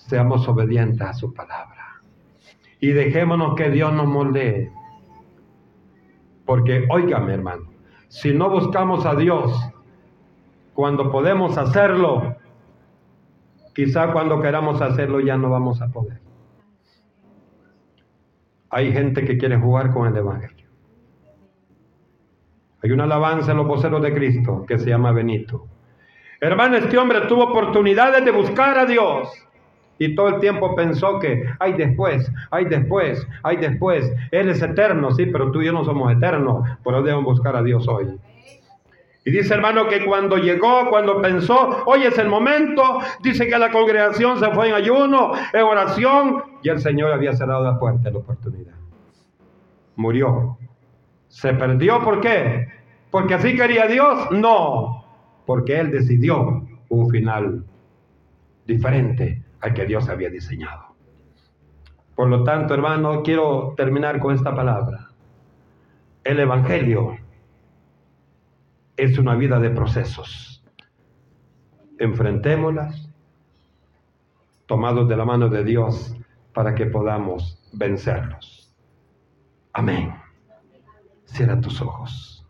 Seamos 0.06 0.46
obedientes 0.48 1.00
a 1.00 1.12
su 1.12 1.34
palabra. 1.34 2.00
Y 2.80 2.88
dejémonos 2.88 3.56
que 3.56 3.70
Dios 3.70 3.92
nos 3.92 4.06
moldee. 4.06 4.70
Porque, 6.44 6.86
óigame, 6.90 7.34
hermano, 7.34 7.64
si 8.08 8.32
no 8.32 8.48
buscamos 8.48 9.04
a 9.04 9.16
Dios, 9.16 9.52
cuando 10.74 11.10
podemos 11.10 11.58
hacerlo, 11.58 12.36
quizá 13.74 14.12
cuando 14.12 14.40
queramos 14.40 14.80
hacerlo 14.80 15.20
ya 15.20 15.36
no 15.36 15.50
vamos 15.50 15.82
a 15.82 15.88
poder. 15.88 16.20
Hay 18.70 18.92
gente 18.92 19.24
que 19.24 19.38
quiere 19.38 19.56
jugar 19.56 19.92
con 19.92 20.06
el 20.06 20.16
Evangelio. 20.16 20.68
Hay 22.82 22.92
una 22.92 23.04
alabanza 23.04 23.50
en 23.50 23.56
los 23.56 23.66
voceros 23.66 24.02
de 24.02 24.14
Cristo 24.14 24.64
que 24.68 24.78
se 24.78 24.90
llama 24.90 25.10
Benito. 25.10 25.66
Hermano, 26.40 26.76
este 26.76 26.96
hombre 26.96 27.22
tuvo 27.22 27.44
oportunidades 27.44 28.24
de 28.24 28.30
buscar 28.30 28.78
a 28.78 28.86
Dios. 28.86 29.45
Y 29.98 30.14
todo 30.14 30.28
el 30.28 30.40
tiempo 30.40 30.74
pensó 30.74 31.18
que 31.18 31.44
hay 31.58 31.72
después, 31.72 32.30
hay 32.50 32.66
después, 32.66 33.26
hay 33.42 33.56
después. 33.56 34.12
Él 34.30 34.50
es 34.50 34.62
eterno, 34.62 35.10
sí, 35.12 35.26
pero 35.26 35.50
tú 35.50 35.62
y 35.62 35.66
yo 35.66 35.72
no 35.72 35.84
somos 35.84 36.12
eternos. 36.12 36.68
Por 36.82 36.94
eso 36.94 37.02
debemos 37.02 37.24
buscar 37.24 37.56
a 37.56 37.62
Dios 37.62 37.88
hoy. 37.88 38.08
Y 39.24 39.30
dice 39.30 39.54
hermano 39.54 39.88
que 39.88 40.04
cuando 40.04 40.36
llegó, 40.36 40.88
cuando 40.88 41.20
pensó, 41.20 41.82
hoy 41.86 42.04
es 42.04 42.16
el 42.18 42.28
momento, 42.28 43.00
dice 43.22 43.48
que 43.48 43.58
la 43.58 43.72
congregación 43.72 44.38
se 44.38 44.50
fue 44.50 44.68
en 44.68 44.74
ayuno, 44.74 45.32
en 45.52 45.62
oración, 45.62 46.44
y 46.62 46.68
el 46.68 46.78
Señor 46.78 47.10
había 47.10 47.32
cerrado 47.32 47.64
la 47.64 47.78
puerta 47.78 48.10
la 48.10 48.18
oportunidad. 48.18 48.74
Murió. 49.96 50.58
¿Se 51.26 51.54
perdió 51.54 52.04
por 52.04 52.20
qué? 52.20 52.68
¿Porque 53.10 53.34
así 53.34 53.56
quería 53.56 53.86
Dios? 53.88 54.30
No, 54.30 55.04
porque 55.44 55.80
Él 55.80 55.90
decidió 55.90 56.64
un 56.88 57.10
final 57.10 57.64
diferente 58.64 59.45
al 59.60 59.74
que 59.74 59.86
Dios 59.86 60.08
había 60.08 60.30
diseñado. 60.30 60.96
Por 62.14 62.28
lo 62.28 62.44
tanto, 62.44 62.74
hermano, 62.74 63.22
quiero 63.22 63.74
terminar 63.76 64.18
con 64.20 64.34
esta 64.34 64.54
palabra. 64.54 65.10
El 66.24 66.40
Evangelio 66.40 67.18
es 68.96 69.18
una 69.18 69.34
vida 69.34 69.60
de 69.60 69.70
procesos. 69.70 70.64
Enfrentémoslas, 71.98 73.10
tomados 74.66 75.08
de 75.08 75.16
la 75.16 75.24
mano 75.24 75.48
de 75.48 75.62
Dios, 75.62 76.16
para 76.52 76.74
que 76.74 76.86
podamos 76.86 77.62
vencerlos. 77.74 78.74
Amén. 79.74 80.14
Cierra 81.26 81.60
tus 81.60 81.82
ojos. 81.82 82.46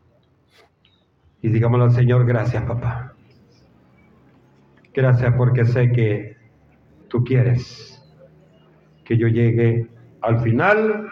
Y 1.43 1.49
digámosle 1.49 1.87
al 1.87 1.93
Señor, 1.93 2.25
gracias 2.25 2.65
papá. 2.65 3.15
Gracias 4.95 5.35
porque 5.37 5.65
sé 5.65 5.91
que 5.91 6.36
tú 7.09 7.25
quieres 7.25 8.03
que 9.05 9.17
yo 9.17 9.29
llegue 9.29 9.89
al 10.23 10.41
final 10.41 11.09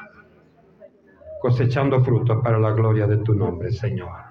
cosechando 1.41 2.03
frutos 2.03 2.43
para 2.43 2.59
la 2.59 2.73
gloria 2.73 3.07
de 3.07 3.19
tu 3.19 3.35
nombre, 3.35 3.71
Señor. 3.71 4.24